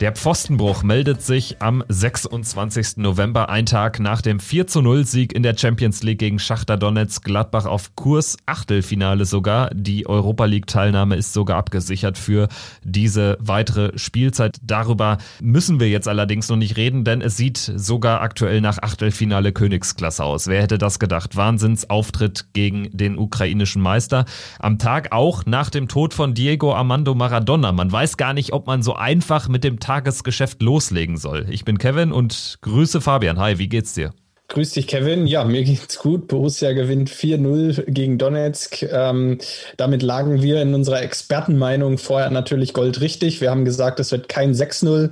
Der 0.00 0.12
Pfostenbruch 0.12 0.84
meldet 0.84 1.22
sich 1.22 1.60
am 1.60 1.82
26. 1.88 2.98
November, 2.98 3.48
ein 3.48 3.66
Tag 3.66 3.98
nach 3.98 4.22
dem 4.22 4.38
4 4.38 4.66
0 4.76 5.04
Sieg 5.04 5.32
in 5.32 5.42
der 5.42 5.56
Champions 5.58 6.04
League 6.04 6.20
gegen 6.20 6.38
Schachter 6.38 6.76
Donetsk 6.76 7.24
Gladbach 7.24 7.66
auf 7.66 7.96
Kurs, 7.96 8.36
Achtelfinale 8.46 9.24
sogar. 9.24 9.70
Die 9.74 10.06
Europa 10.06 10.44
League 10.44 10.68
Teilnahme 10.68 11.16
ist 11.16 11.32
sogar 11.32 11.56
abgesichert 11.56 12.16
für 12.16 12.46
diese 12.84 13.38
weitere 13.40 13.98
Spielzeit. 13.98 14.58
Darüber 14.62 15.18
müssen 15.40 15.80
wir 15.80 15.88
jetzt 15.88 16.06
allerdings 16.06 16.48
noch 16.48 16.56
nicht 16.56 16.76
reden, 16.76 17.02
denn 17.02 17.20
es 17.20 17.36
sieht 17.36 17.56
sogar 17.58 18.20
aktuell 18.20 18.60
nach 18.60 18.78
Achtelfinale 18.80 19.52
Königsklasse 19.52 20.22
aus. 20.22 20.46
Wer 20.46 20.62
hätte 20.62 20.78
das 20.78 21.00
gedacht? 21.00 21.34
Wahnsinnsauftritt 21.34 22.52
gegen 22.52 22.88
den 22.96 23.18
ukrainischen 23.18 23.82
Meister. 23.82 24.26
Am 24.60 24.78
Tag 24.78 25.10
auch 25.10 25.44
nach 25.44 25.70
dem 25.70 25.88
Tod 25.88 26.14
von 26.14 26.34
Diego 26.34 26.72
Armando 26.72 27.16
Maradona. 27.16 27.72
Man 27.72 27.90
weiß 27.90 28.16
gar 28.16 28.32
nicht, 28.32 28.52
ob 28.52 28.68
man 28.68 28.84
so 28.84 28.94
einfach 28.94 29.48
mit 29.48 29.64
dem 29.64 29.80
Tagesgeschäft 29.88 30.60
loslegen 30.60 31.16
soll. 31.16 31.46
Ich 31.48 31.64
bin 31.64 31.78
Kevin 31.78 32.12
und 32.12 32.58
grüße 32.60 33.00
Fabian. 33.00 33.38
Hi, 33.38 33.58
wie 33.58 33.70
geht's 33.70 33.94
dir? 33.94 34.12
Grüß 34.48 34.72
dich, 34.72 34.86
Kevin. 34.86 35.26
Ja, 35.26 35.44
mir 35.44 35.64
geht's 35.64 35.98
gut. 35.98 36.28
Borussia 36.28 36.72
gewinnt 36.72 37.08
4-0 37.08 37.90
gegen 37.90 38.18
Donetsk. 38.18 38.82
Ähm, 38.82 39.38
damit 39.78 40.02
lagen 40.02 40.42
wir 40.42 40.60
in 40.60 40.74
unserer 40.74 41.00
Expertenmeinung 41.00 41.96
vorher 41.96 42.28
natürlich 42.28 42.74
goldrichtig. 42.74 43.40
Wir 43.40 43.50
haben 43.50 43.64
gesagt, 43.64 43.98
es 43.98 44.12
wird 44.12 44.28
kein 44.28 44.52
6-0, 44.52 45.10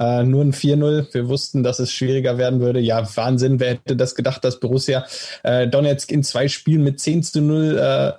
äh, 0.00 0.24
nur 0.24 0.42
ein 0.42 0.52
4-0. 0.52 1.06
Wir 1.14 1.28
wussten, 1.28 1.62
dass 1.62 1.78
es 1.78 1.92
schwieriger 1.92 2.36
werden 2.36 2.58
würde. 2.58 2.80
Ja, 2.80 3.08
Wahnsinn. 3.16 3.60
Wer 3.60 3.74
hätte 3.74 3.94
das 3.94 4.16
gedacht, 4.16 4.42
dass 4.42 4.58
Borussia 4.58 5.06
äh, 5.44 5.68
Donetsk 5.68 6.10
in 6.10 6.24
zwei 6.24 6.48
Spielen 6.48 6.82
mit 6.82 6.98
10 6.98 7.22
zu 7.22 7.40
0 7.42 7.78
äh, 7.78 8.12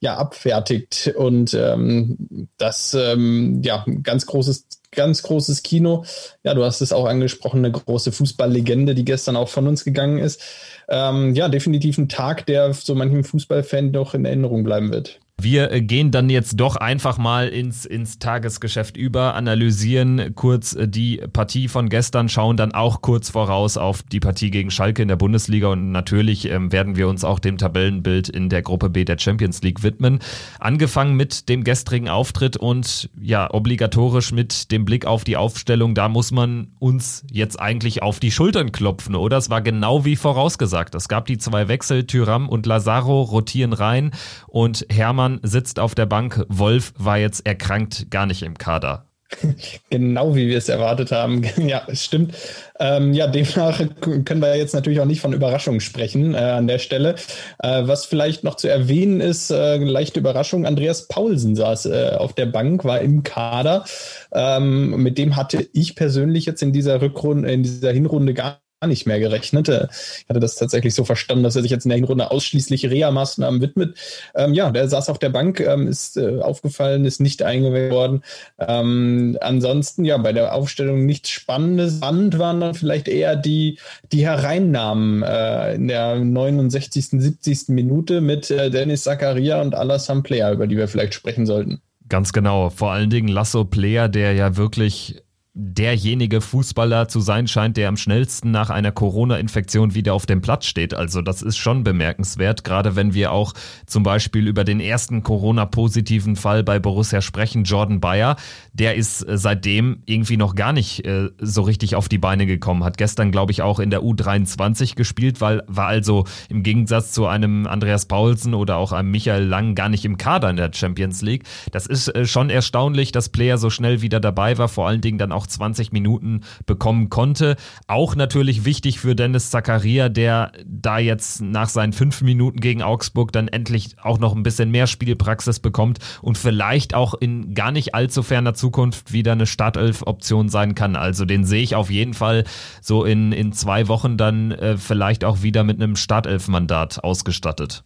ja, 0.00 0.16
abfertigt. 0.16 1.12
Und 1.16 1.54
ähm, 1.54 2.48
das 2.58 2.94
ähm, 2.94 3.62
ja 3.62 3.84
ganz 4.02 4.26
großes 4.26 4.66
ganz 4.92 5.22
großes 5.22 5.62
Kino. 5.62 6.04
Ja, 6.44 6.54
du 6.54 6.64
hast 6.64 6.80
es 6.80 6.92
auch 6.92 7.06
angesprochen, 7.06 7.64
eine 7.64 7.72
große 7.72 8.12
Fußballlegende, 8.12 8.94
die 8.94 9.04
gestern 9.04 9.36
auch 9.36 9.48
von 9.48 9.66
uns 9.66 9.84
gegangen 9.84 10.18
ist. 10.18 10.40
Ähm, 10.88 11.34
ja, 11.34 11.48
definitiv 11.48 11.98
ein 11.98 12.08
Tag, 12.08 12.46
der 12.46 12.72
so 12.72 12.94
manchem 12.94 13.24
Fußballfan 13.24 13.92
doch 13.92 14.14
in 14.14 14.24
Erinnerung 14.24 14.62
bleiben 14.62 14.92
wird. 14.92 15.20
Wir 15.42 15.72
äh, 15.72 15.82
gehen 15.82 16.12
dann 16.12 16.30
jetzt 16.30 16.60
doch 16.60 16.76
einfach 16.76 17.18
mal 17.18 17.48
ins, 17.48 17.84
ins 17.84 18.20
Tagesgeschäft 18.20 18.96
über, 18.96 19.34
analysieren 19.34 20.34
kurz 20.36 20.72
äh, 20.74 20.86
die 20.86 21.20
Partie 21.32 21.66
von 21.66 21.88
gestern, 21.88 22.28
schauen 22.28 22.56
dann 22.56 22.72
auch 22.72 23.02
kurz 23.02 23.30
voraus 23.30 23.76
auf 23.76 24.04
die 24.04 24.20
Partie 24.20 24.50
gegen 24.50 24.70
Schalke 24.70 25.02
in 25.02 25.08
der 25.08 25.16
Bundesliga 25.16 25.68
und 25.68 25.90
natürlich 25.90 26.48
ähm, 26.48 26.70
werden 26.70 26.96
wir 26.96 27.08
uns 27.08 27.24
auch 27.24 27.40
dem 27.40 27.58
Tabellenbild 27.58 28.28
in 28.28 28.50
der 28.50 28.62
Gruppe 28.62 28.88
B 28.88 29.04
der 29.04 29.18
Champions 29.18 29.62
League 29.62 29.82
widmen. 29.82 30.20
Angefangen 30.60 31.16
mit 31.16 31.48
dem 31.48 31.64
gestrigen 31.64 32.08
Auftritt 32.08 32.56
und 32.56 33.10
ja, 33.20 33.52
obligatorisch 33.52 34.30
mit 34.30 34.70
dem 34.70 34.84
Blick 34.84 35.06
auf 35.06 35.24
die 35.24 35.36
Aufstellung, 35.36 35.96
da 35.96 36.08
muss 36.08 36.30
man 36.30 36.68
uns 36.78 37.24
jetzt 37.32 37.58
eigentlich 37.58 38.02
auf 38.02 38.20
die 38.20 38.30
Schultern 38.30 38.70
klopfen, 38.70 39.16
oder? 39.16 39.38
Es 39.38 39.50
war 39.50 39.60
genau 39.60 40.04
wie 40.04 40.14
vorausgesagt. 40.14 40.94
Es 40.94 41.08
gab 41.08 41.26
die 41.26 41.38
zwei 41.38 41.66
Wechsel, 41.66 42.06
Tyram 42.06 42.48
und 42.48 42.66
Lazaro 42.66 43.22
rotieren 43.22 43.72
rein 43.72 44.12
und 44.46 44.86
Hermann 44.88 45.31
Hahn 45.32 45.40
sitzt 45.42 45.78
auf 45.78 45.94
der 45.94 46.06
Bank. 46.06 46.44
Wolf 46.48 46.92
war 46.96 47.18
jetzt 47.18 47.46
erkrankt, 47.46 48.10
gar 48.10 48.26
nicht 48.26 48.42
im 48.42 48.58
Kader. 48.58 49.06
Genau 49.88 50.34
wie 50.34 50.48
wir 50.48 50.58
es 50.58 50.68
erwartet 50.68 51.10
haben. 51.10 51.42
ja, 51.56 51.82
es 51.86 52.04
stimmt. 52.04 52.34
Ähm, 52.78 53.14
ja, 53.14 53.26
demnach 53.26 53.80
können 54.00 54.42
wir 54.42 54.56
jetzt 54.56 54.74
natürlich 54.74 55.00
auch 55.00 55.06
nicht 55.06 55.22
von 55.22 55.32
Überraschung 55.32 55.80
sprechen 55.80 56.34
äh, 56.34 56.38
an 56.38 56.66
der 56.66 56.78
Stelle. 56.78 57.14
Äh, 57.58 57.86
was 57.86 58.04
vielleicht 58.04 58.44
noch 58.44 58.56
zu 58.56 58.68
erwähnen 58.68 59.22
ist, 59.22 59.50
äh, 59.50 59.78
leichte 59.78 60.20
Überraschung, 60.20 60.66
Andreas 60.66 61.08
Paulsen 61.08 61.56
saß 61.56 61.86
äh, 61.86 62.10
auf 62.18 62.34
der 62.34 62.46
Bank, 62.46 62.84
war 62.84 63.00
im 63.00 63.22
Kader. 63.22 63.86
Ähm, 64.32 65.02
mit 65.02 65.16
dem 65.16 65.36
hatte 65.36 65.66
ich 65.72 65.96
persönlich 65.96 66.44
jetzt 66.44 66.62
in 66.62 66.74
dieser 66.74 67.00
Rückrunde, 67.00 67.50
in 67.50 67.62
dieser 67.62 67.92
Hinrunde 67.92 68.34
gar 68.34 68.61
nicht 68.86 69.06
mehr 69.06 69.18
gerechnet. 69.18 69.68
Äh, 69.68 69.88
ich 69.90 70.28
hatte 70.28 70.40
das 70.40 70.56
tatsächlich 70.56 70.94
so 70.94 71.04
verstanden, 71.04 71.44
dass 71.44 71.56
er 71.56 71.62
sich 71.62 71.70
jetzt 71.70 71.84
in 71.84 71.90
der 71.90 71.98
Hinrunde 71.98 72.30
ausschließlich 72.30 72.90
Reha-Maßnahmen 72.90 73.60
widmet. 73.60 73.96
Ähm, 74.34 74.54
ja, 74.54 74.70
der 74.70 74.88
saß 74.88 75.08
auf 75.08 75.18
der 75.18 75.30
Bank, 75.30 75.60
ähm, 75.60 75.86
ist 75.86 76.16
äh, 76.16 76.40
aufgefallen, 76.40 77.04
ist 77.04 77.20
nicht 77.20 77.42
eingewählt 77.42 77.92
worden. 77.92 78.22
Ähm, 78.58 79.38
ansonsten, 79.40 80.04
ja, 80.04 80.16
bei 80.18 80.32
der 80.32 80.54
Aufstellung 80.54 81.06
nichts 81.06 81.30
Spannendes. 81.30 81.96
Spannend 81.96 82.38
waren 82.38 82.60
dann 82.60 82.74
vielleicht 82.74 83.08
eher 83.08 83.36
die, 83.36 83.78
die 84.10 84.24
Hereinnahmen 84.24 85.22
äh, 85.22 85.74
in 85.74 85.88
der 85.88 86.16
69., 86.16 87.08
70. 87.10 87.68
Minute 87.68 88.20
mit 88.20 88.50
äh, 88.50 88.70
Dennis 88.70 89.02
Zakaria 89.02 89.60
und 89.60 89.74
Alassane 89.74 90.22
Player, 90.22 90.52
über 90.52 90.66
die 90.66 90.76
wir 90.76 90.88
vielleicht 90.88 91.14
sprechen 91.14 91.46
sollten. 91.46 91.80
Ganz 92.08 92.32
genau. 92.32 92.70
Vor 92.70 92.92
allen 92.92 93.10
Dingen 93.10 93.28
Lasso 93.28 93.64
Player, 93.64 94.08
der 94.08 94.32
ja 94.34 94.56
wirklich 94.56 95.22
derjenige 95.54 96.40
Fußballer 96.40 97.08
zu 97.08 97.20
sein 97.20 97.46
scheint, 97.46 97.76
der 97.76 97.88
am 97.88 97.98
schnellsten 97.98 98.50
nach 98.50 98.70
einer 98.70 98.90
Corona-Infektion 98.90 99.94
wieder 99.94 100.14
auf 100.14 100.24
dem 100.24 100.40
Platz 100.40 100.64
steht. 100.64 100.94
Also 100.94 101.20
das 101.20 101.42
ist 101.42 101.58
schon 101.58 101.84
bemerkenswert, 101.84 102.64
gerade 102.64 102.96
wenn 102.96 103.12
wir 103.12 103.32
auch 103.32 103.52
zum 103.86 104.02
Beispiel 104.02 104.48
über 104.48 104.64
den 104.64 104.80
ersten 104.80 105.22
Corona-positiven 105.22 106.36
Fall 106.36 106.64
bei 106.64 106.78
Borussia 106.78 107.20
sprechen, 107.20 107.64
Jordan 107.64 108.00
Bayer. 108.00 108.36
Der 108.72 108.94
ist 108.94 109.28
äh, 109.28 109.36
seitdem 109.36 110.02
irgendwie 110.06 110.38
noch 110.38 110.54
gar 110.54 110.72
nicht 110.72 111.04
äh, 111.04 111.28
so 111.38 111.60
richtig 111.62 111.96
auf 111.96 112.08
die 112.08 112.18
Beine 112.18 112.46
gekommen. 112.46 112.82
Hat 112.82 112.96
gestern, 112.96 113.30
glaube 113.30 113.52
ich, 113.52 113.60
auch 113.60 113.78
in 113.78 113.90
der 113.90 114.00
U23 114.00 114.94
gespielt, 114.94 115.42
weil 115.42 115.62
war 115.66 115.86
also 115.86 116.24
im 116.48 116.62
Gegensatz 116.62 117.12
zu 117.12 117.26
einem 117.26 117.66
Andreas 117.66 118.06
Paulsen 118.06 118.54
oder 118.54 118.78
auch 118.78 118.92
einem 118.92 119.10
Michael 119.10 119.44
Lang 119.44 119.74
gar 119.74 119.90
nicht 119.90 120.06
im 120.06 120.16
Kader 120.16 120.48
in 120.48 120.56
der 120.56 120.72
Champions 120.72 121.20
League. 121.20 121.44
Das 121.72 121.86
ist 121.86 122.08
äh, 122.08 122.24
schon 122.24 122.48
erstaunlich, 122.48 123.12
dass 123.12 123.28
Player 123.28 123.58
so 123.58 123.68
schnell 123.68 124.00
wieder 124.00 124.18
dabei 124.18 124.56
war, 124.56 124.68
vor 124.68 124.88
allen 124.88 125.02
Dingen 125.02 125.18
dann 125.18 125.30
auch 125.30 125.41
auch 125.42 125.46
20 125.46 125.92
Minuten 125.92 126.42
bekommen 126.66 127.10
konnte. 127.10 127.56
Auch 127.88 128.14
natürlich 128.14 128.64
wichtig 128.64 129.00
für 129.00 129.16
Dennis 129.16 129.50
Zakaria, 129.50 130.08
der 130.08 130.52
da 130.64 130.98
jetzt 130.98 131.42
nach 131.42 131.68
seinen 131.68 131.92
fünf 131.92 132.22
Minuten 132.22 132.60
gegen 132.60 132.82
Augsburg 132.82 133.32
dann 133.32 133.48
endlich 133.48 133.96
auch 134.00 134.18
noch 134.18 134.34
ein 134.34 134.44
bisschen 134.44 134.70
mehr 134.70 134.86
Spielpraxis 134.86 135.58
bekommt 135.58 135.98
und 136.20 136.38
vielleicht 136.38 136.94
auch 136.94 137.14
in 137.14 137.54
gar 137.54 137.72
nicht 137.72 137.94
allzu 137.94 138.22
ferner 138.22 138.54
Zukunft 138.54 139.12
wieder 139.12 139.32
eine 139.32 139.46
Startelf-Option 139.46 140.48
sein 140.48 140.74
kann. 140.74 140.94
Also 140.94 141.24
den 141.24 141.44
sehe 141.44 141.62
ich 141.62 141.74
auf 141.74 141.90
jeden 141.90 142.14
Fall 142.14 142.44
so 142.80 143.04
in, 143.04 143.32
in 143.32 143.52
zwei 143.52 143.88
Wochen 143.88 144.16
dann 144.16 144.52
äh, 144.52 144.76
vielleicht 144.76 145.24
auch 145.24 145.42
wieder 145.42 145.64
mit 145.64 145.82
einem 145.82 145.96
Startelf-Mandat 145.96 147.02
ausgestattet. 147.02 147.84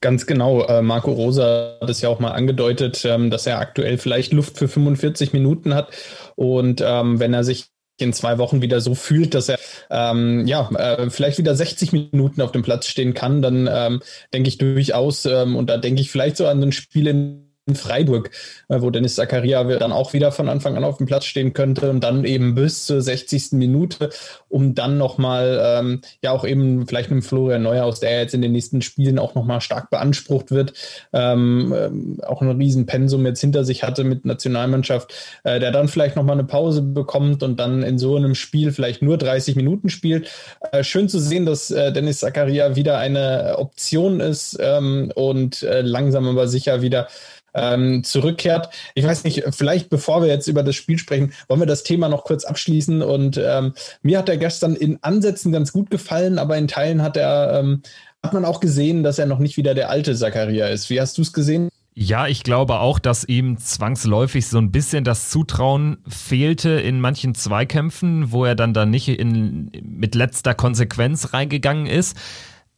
Ganz 0.00 0.26
genau. 0.26 0.64
Äh, 0.66 0.82
Marco 0.82 1.12
Rosa 1.12 1.78
hat 1.80 1.90
es 1.90 2.00
ja 2.00 2.08
auch 2.08 2.20
mal 2.20 2.32
angedeutet, 2.32 3.04
ähm, 3.04 3.30
dass 3.30 3.46
er 3.46 3.58
aktuell 3.58 3.98
vielleicht 3.98 4.32
Luft 4.32 4.58
für 4.58 4.68
45 4.68 5.32
Minuten 5.32 5.74
hat. 5.74 5.92
Und 6.36 6.82
ähm, 6.84 7.20
wenn 7.20 7.34
er 7.34 7.44
sich 7.44 7.68
in 7.98 8.12
zwei 8.12 8.38
Wochen 8.38 8.62
wieder 8.62 8.80
so 8.80 8.94
fühlt, 8.94 9.34
dass 9.34 9.48
er 9.48 9.58
ähm, 9.90 10.46
ja 10.46 10.68
äh, 10.70 11.10
vielleicht 11.10 11.38
wieder 11.38 11.54
60 11.54 11.92
Minuten 11.92 12.40
auf 12.40 12.52
dem 12.52 12.62
Platz 12.62 12.86
stehen 12.86 13.14
kann, 13.14 13.42
dann 13.42 13.68
ähm, 13.70 14.02
denke 14.32 14.48
ich 14.48 14.58
durchaus 14.58 15.24
ähm, 15.26 15.56
und 15.56 15.70
da 15.70 15.76
denke 15.76 16.00
ich 16.00 16.10
vielleicht 16.10 16.36
so 16.36 16.46
an 16.46 16.62
ein 16.62 16.72
Spiel 16.72 17.06
in 17.06 17.51
Freiburg, 17.74 18.30
äh, 18.68 18.80
wo 18.80 18.90
Dennis 18.90 19.14
Zakaria 19.14 19.64
dann 19.64 19.92
auch 19.92 20.12
wieder 20.12 20.32
von 20.32 20.48
Anfang 20.48 20.76
an 20.76 20.84
auf 20.84 20.98
dem 20.98 21.06
Platz 21.06 21.24
stehen 21.24 21.52
könnte 21.52 21.90
und 21.90 22.02
dann 22.02 22.24
eben 22.24 22.54
bis 22.54 22.86
zur 22.86 23.00
60. 23.00 23.52
Minute, 23.52 24.10
um 24.48 24.74
dann 24.74 24.98
nochmal, 24.98 25.60
ähm, 25.64 26.00
ja 26.22 26.32
auch 26.32 26.44
eben 26.44 26.86
vielleicht 26.86 27.10
mit 27.10 27.24
Florian 27.24 27.62
Neuhaus, 27.62 28.00
der 28.00 28.20
jetzt 28.20 28.34
in 28.34 28.42
den 28.42 28.52
nächsten 28.52 28.82
Spielen 28.82 29.18
auch 29.18 29.34
nochmal 29.34 29.60
stark 29.60 29.90
beansprucht 29.90 30.50
wird, 30.50 30.72
ähm, 31.12 31.74
ähm, 31.76 32.18
auch 32.22 32.42
ein 32.42 32.50
Riesenpensum 32.50 33.24
jetzt 33.26 33.40
hinter 33.40 33.64
sich 33.64 33.82
hatte 33.82 34.04
mit 34.04 34.24
Nationalmannschaft, 34.24 35.14
äh, 35.44 35.60
der 35.60 35.70
dann 35.70 35.88
vielleicht 35.88 36.16
nochmal 36.16 36.38
eine 36.38 36.44
Pause 36.44 36.82
bekommt 36.82 37.42
und 37.42 37.58
dann 37.58 37.82
in 37.82 37.98
so 37.98 38.16
einem 38.16 38.34
Spiel 38.34 38.72
vielleicht 38.72 39.02
nur 39.02 39.18
30 39.18 39.56
Minuten 39.56 39.88
spielt. 39.88 40.30
Äh, 40.72 40.84
schön 40.84 41.08
zu 41.08 41.18
sehen, 41.18 41.46
dass 41.46 41.70
äh, 41.70 41.92
Dennis 41.92 42.18
Zakaria 42.18 42.76
wieder 42.76 42.98
eine 42.98 43.56
Option 43.58 44.20
ist 44.20 44.58
ähm, 44.60 45.12
und 45.14 45.62
äh, 45.62 45.82
langsam 45.82 46.28
aber 46.28 46.48
sicher 46.48 46.82
wieder 46.82 47.08
ähm, 47.54 48.04
zurückkehrt. 48.04 48.70
Ich 48.94 49.04
weiß 49.04 49.24
nicht, 49.24 49.44
vielleicht 49.50 49.90
bevor 49.90 50.22
wir 50.22 50.28
jetzt 50.28 50.48
über 50.48 50.62
das 50.62 50.74
Spiel 50.74 50.98
sprechen, 50.98 51.32
wollen 51.48 51.60
wir 51.60 51.66
das 51.66 51.82
Thema 51.82 52.08
noch 52.08 52.24
kurz 52.24 52.44
abschließen. 52.44 53.02
Und 53.02 53.40
ähm, 53.42 53.74
mir 54.02 54.18
hat 54.18 54.28
er 54.28 54.36
gestern 54.36 54.74
in 54.74 54.98
Ansätzen 55.02 55.52
ganz 55.52 55.72
gut 55.72 55.90
gefallen, 55.90 56.38
aber 56.38 56.56
in 56.56 56.68
Teilen 56.68 57.02
hat 57.02 57.16
er 57.16 57.60
ähm, 57.60 57.82
hat 58.22 58.32
man 58.32 58.44
auch 58.44 58.60
gesehen, 58.60 59.02
dass 59.02 59.18
er 59.18 59.26
noch 59.26 59.40
nicht 59.40 59.56
wieder 59.56 59.74
der 59.74 59.90
alte 59.90 60.14
Zakaria 60.14 60.68
ist. 60.68 60.90
Wie 60.90 61.00
hast 61.00 61.18
du 61.18 61.22
es 61.22 61.32
gesehen? 61.32 61.68
Ja, 61.94 62.26
ich 62.26 62.42
glaube 62.42 62.78
auch, 62.78 62.98
dass 62.98 63.24
ihm 63.24 63.58
zwangsläufig 63.58 64.46
so 64.46 64.56
ein 64.56 64.72
bisschen 64.72 65.04
das 65.04 65.28
Zutrauen 65.28 65.98
fehlte 66.08 66.70
in 66.70 67.00
manchen 67.00 67.34
Zweikämpfen, 67.34 68.32
wo 68.32 68.46
er 68.46 68.54
dann 68.54 68.72
da 68.72 68.86
nicht 68.86 69.08
in, 69.08 69.70
mit 69.82 70.14
letzter 70.14 70.54
Konsequenz 70.54 71.34
reingegangen 71.34 71.86
ist. 71.86 72.16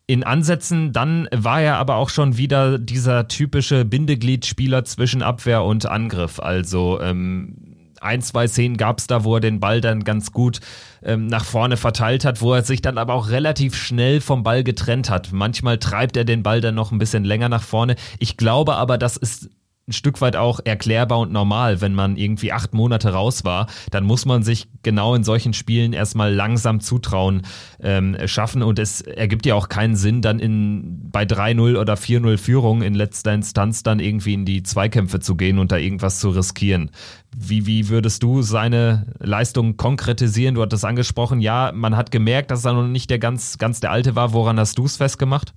In 0.07 0.23
Ansätzen, 0.23 0.93
dann 0.93 1.29
war 1.33 1.63
er 1.63 1.77
aber 1.77 1.97
auch 1.97 2.11
schon 2.11 2.37
wieder 2.37 2.79
dieser 2.79 3.27
typische 3.29 3.85
Bindegliedspieler 3.85 4.85
zwischen 4.85 5.23
Abwehr 5.23 5.65
und 5.65 5.87
Angriff. 5.87 6.41
Also 6.41 7.01
ähm, 7.01 7.75
ein, 8.05 8.21
zwei 8.21 8.47
Szenen 8.47 8.77
gab 8.77 8.99
es 8.99 9.07
da, 9.07 9.25
wo 9.25 9.37
er 9.37 9.41
den 9.41 9.61
Ball 9.61 9.81
dann 9.81 10.05
ganz 10.05 10.33
gut 10.33 10.61
ähm, 11.03 11.27
nach 11.27 11.45
vorne 11.45 11.79
verteilt 11.79 12.27
hat, 12.27 12.43
wo 12.43 12.53
er 12.53 12.63
sich 12.63 12.83
dann 12.83 12.99
aber 12.99 13.15
auch 13.15 13.31
relativ 13.31 13.75
schnell 13.75 14.21
vom 14.21 14.43
Ball 14.43 14.63
getrennt 14.63 15.09
hat. 15.09 15.33
Manchmal 15.33 15.79
treibt 15.79 16.17
er 16.17 16.25
den 16.25 16.43
Ball 16.43 16.61
dann 16.61 16.75
noch 16.75 16.93
ein 16.93 16.99
bisschen 16.99 17.25
länger 17.25 17.49
nach 17.49 17.63
vorne. 17.63 17.97
Ich 18.19 18.37
glaube 18.37 18.77
aber, 18.77 18.99
das 18.99 19.17
ist 19.17 19.49
ein 19.87 19.93
Stück 19.93 20.21
weit 20.23 20.37
auch 20.37 20.61
erklärbar 20.65 21.19
und 21.19 21.33
normal. 21.33 21.81
Wenn 21.81 21.95
man 21.95 22.17
irgendwie 22.17 22.53
acht 22.53 22.73
Monate 22.73 23.13
raus 23.13 23.45
war, 23.45 23.67
dann 23.91 24.05
muss 24.05 24.25
man 24.25 24.43
sich 24.43 24.69
genau 24.83 25.15
in 25.15 25.25
solchen 25.25 25.53
Spielen 25.53 25.93
erstmal 25.93 26.33
langsam 26.33 26.81
Zutrauen 26.81 27.43
ähm, 27.81 28.17
schaffen. 28.27 28.63
Und 28.63 28.79
es 28.79 29.03
ergibt 29.03 29.45
ja 29.45 29.55
auch 29.55 29.69
keinen 29.69 29.95
Sinn, 29.97 30.23
dann 30.23 30.39
in 30.39 31.11
bei 31.11 31.25
3-0 31.25 31.79
oder 31.79 31.95
4-0 31.95 32.39
Führung 32.39 32.83
in 32.83 32.95
letzter 32.95 33.35
Instanz 33.35 33.83
dann 33.83 34.01
irgendwie 34.01 34.35
in 34.35 34.47
die 34.47 34.63
Zweikämpfe 34.63 35.21
zu 35.21 35.37
gehen 35.37 35.59
und 35.59 35.71
da 35.71 35.77
irgendwas 35.77 36.19
zu 36.19 36.31
riskieren. 36.31 36.91
Wie, 37.37 37.67
wie 37.67 37.89
würdest 37.89 38.23
du 38.23 38.43
seine 38.43 39.15
Leistung 39.19 39.77
konkretisieren? 39.77 40.55
Du 40.55 40.63
hattest 40.63 40.85
angesprochen, 40.85 41.41
ja, 41.41 41.73
man 41.75 41.97
hat 41.97 42.11
gemerkt, 42.11 42.51
dass 42.51 42.65
er 42.65 42.73
noch 42.73 42.87
nicht 42.87 43.11
der 43.11 43.19
ganz, 43.19 43.59
ganz 43.59 43.81
der 43.81 43.91
Alte 43.91 44.17
war. 44.17 44.33
Woran 44.33 44.59
hast 44.59 44.79
du 44.79 44.87
es 44.87 44.97
festgemacht? 44.97 45.53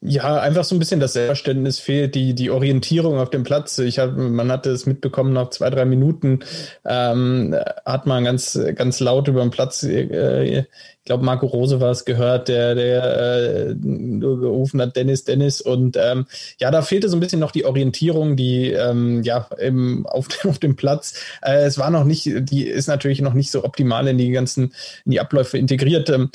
Ja, 0.00 0.40
einfach 0.40 0.64
so 0.64 0.74
ein 0.74 0.78
bisschen 0.78 1.00
das 1.00 1.14
Selbstverständnis 1.14 1.78
fehlt, 1.78 2.14
die, 2.14 2.34
die 2.34 2.50
Orientierung 2.50 3.18
auf 3.18 3.30
dem 3.30 3.42
Platz. 3.42 3.78
Ich 3.78 3.98
hab, 3.98 4.16
man 4.16 4.50
hatte 4.50 4.70
es 4.70 4.86
mitbekommen, 4.86 5.32
nach 5.32 5.50
zwei, 5.50 5.70
drei 5.70 5.84
Minuten 5.84 6.40
ähm, 6.84 7.56
hat 7.84 8.06
man 8.06 8.24
ganz, 8.24 8.58
ganz 8.74 9.00
laut 9.00 9.28
über 9.28 9.40
den 9.40 9.50
Platz, 9.50 9.82
äh, 9.82 10.64
ich 11.02 11.06
glaube, 11.06 11.24
Marco 11.24 11.46
Rose 11.46 11.80
war 11.80 11.90
es 11.90 12.04
gehört, 12.04 12.46
der, 12.46 12.76
der 12.76 13.70
äh, 13.70 13.74
gerufen 13.74 14.80
hat, 14.80 14.94
Dennis, 14.94 15.24
Dennis. 15.24 15.60
Und 15.60 15.96
ähm, 15.96 16.26
ja, 16.60 16.70
da 16.70 16.80
fehlte 16.82 17.08
so 17.08 17.16
ein 17.16 17.20
bisschen 17.20 17.40
noch 17.40 17.50
die 17.50 17.64
Orientierung, 17.64 18.36
die 18.36 18.70
ähm, 18.70 19.24
ja 19.24 19.48
im, 19.58 20.06
auf, 20.06 20.28
auf 20.44 20.60
dem 20.60 20.76
Platz. 20.76 21.14
Äh, 21.42 21.64
es 21.64 21.76
war 21.76 21.90
noch 21.90 22.04
nicht, 22.04 22.30
die 22.48 22.68
ist 22.68 22.86
natürlich 22.86 23.20
noch 23.20 23.34
nicht 23.34 23.50
so 23.50 23.64
optimal 23.64 24.06
in 24.06 24.16
die 24.16 24.30
ganzen, 24.30 24.74
in 25.04 25.10
die 25.10 25.20
Abläufe 25.20 25.58
integriert. 25.58 26.08
Ähm, 26.08 26.30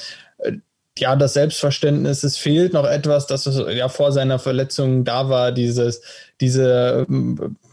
ja, 1.00 1.16
das 1.16 1.34
Selbstverständnis, 1.34 2.24
es 2.24 2.38
fehlt 2.38 2.74
noch 2.74 2.86
etwas, 2.86 3.28
das 3.28 3.46
ja 3.70 3.90
vor 3.90 4.12
seiner 4.12 4.40
Verletzung 4.40 5.04
da 5.04 5.30
war, 5.30 5.52
dieses, 5.52 6.02
diese, 6.42 7.06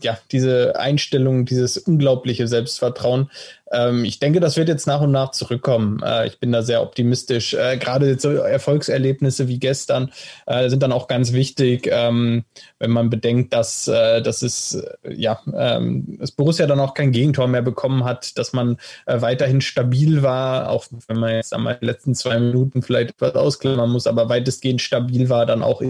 ja, 0.01 0.19
diese 0.33 0.79
Einstellung, 0.79 1.45
dieses 1.45 1.79
unglaubliche 1.79 2.49
Selbstvertrauen. 2.49 3.31
Ähm, 3.71 4.05
ich 4.05 4.21
denke, 4.21 4.41
das 4.41 4.57
wird 4.57 4.69
jetzt 4.69 4.87
nach 4.87 5.01
und 5.01 5.13
nach 5.13 5.33
zurückkommen. 5.33 6.01
Äh, 6.03 6.27
ich 6.29 6.39
bin 6.39 6.53
da 6.53 6.63
sehr 6.63 6.83
optimistisch. 6.83 7.55
Äh, 7.55 7.77
Gerade 7.79 8.19
so 8.19 8.31
Erfolgserlebnisse 8.31 9.49
wie 9.49 9.59
gestern 9.59 10.13
äh, 10.47 10.69
sind 10.69 10.83
dann 10.83 10.93
auch 10.93 11.09
ganz 11.09 11.33
wichtig, 11.33 11.89
ähm, 11.91 12.45
wenn 12.79 12.91
man 12.91 13.11
bedenkt, 13.11 13.53
dass, 13.53 13.89
äh, 13.89 14.23
dass 14.23 14.43
es, 14.43 14.83
ja, 15.09 15.41
ähm, 15.55 16.19
das 16.21 16.33
Borussia 16.33 16.67
dann 16.67 16.81
auch 16.81 16.95
kein 16.95 17.13
Gegentor 17.13 17.49
mehr 17.49 17.63
bekommen 17.63 18.05
hat, 18.05 18.39
dass 18.39 18.53
man 18.53 18.79
äh, 19.07 19.21
weiterhin 19.21 19.61
stabil 19.61 20.23
war, 20.23 20.71
auch 20.71 20.87
wenn 21.09 21.19
man 21.19 21.35
jetzt 21.35 21.53
einmal 21.53 21.79
die 21.81 21.87
letzten 21.87 22.15
zwei 22.15 22.39
Minuten 22.39 22.83
vielleicht 22.83 23.11
etwas 23.11 23.35
ausklammern 23.35 23.91
muss, 23.91 24.07
aber 24.07 24.29
weitestgehend 24.29 24.81
stabil 24.81 25.29
war, 25.29 25.47
dann 25.47 25.63
auch 25.63 25.83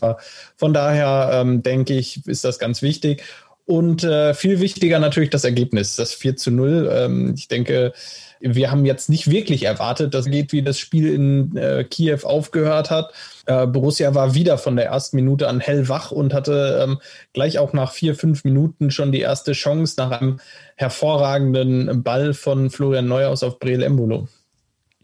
war. 0.00 0.18
Von 0.56 0.72
daher 0.72 1.30
ähm, 1.32 1.62
denke 1.62 1.94
ich, 1.94 2.26
ist 2.26 2.44
das 2.44 2.58
ganz 2.58 2.82
wichtig. 2.82 3.22
Und 3.66 4.04
äh, 4.04 4.34
viel 4.34 4.60
wichtiger 4.60 4.98
natürlich 4.98 5.30
das 5.30 5.44
Ergebnis, 5.44 5.96
das 5.96 6.12
4 6.12 6.36
zu 6.36 6.50
0. 6.50 6.90
Ähm, 6.92 7.34
ich 7.34 7.48
denke, 7.48 7.94
wir 8.40 8.70
haben 8.70 8.84
jetzt 8.84 9.08
nicht 9.08 9.30
wirklich 9.30 9.62
erwartet, 9.62 10.12
dass 10.12 10.26
geht, 10.26 10.52
wie 10.52 10.62
das 10.62 10.78
Spiel 10.78 11.12
in 11.14 11.56
äh, 11.56 11.84
Kiew 11.84 12.24
aufgehört 12.24 12.90
hat. 12.90 13.12
Äh, 13.46 13.66
Borussia 13.66 14.14
war 14.14 14.34
wieder 14.34 14.58
von 14.58 14.76
der 14.76 14.86
ersten 14.86 15.16
Minute 15.16 15.48
an 15.48 15.60
hellwach 15.60 16.10
und 16.10 16.34
hatte 16.34 16.82
ähm, 16.82 16.98
gleich 17.32 17.58
auch 17.58 17.72
nach 17.72 17.92
vier, 17.92 18.14
fünf 18.14 18.44
Minuten 18.44 18.90
schon 18.90 19.12
die 19.12 19.20
erste 19.20 19.52
Chance 19.52 19.94
nach 19.96 20.10
einem 20.10 20.40
hervorragenden 20.76 22.02
Ball 22.02 22.34
von 22.34 22.68
Florian 22.68 23.08
Neuhaus 23.08 23.42
auf 23.42 23.58
Breel 23.58 23.82
Embolo. 23.82 24.28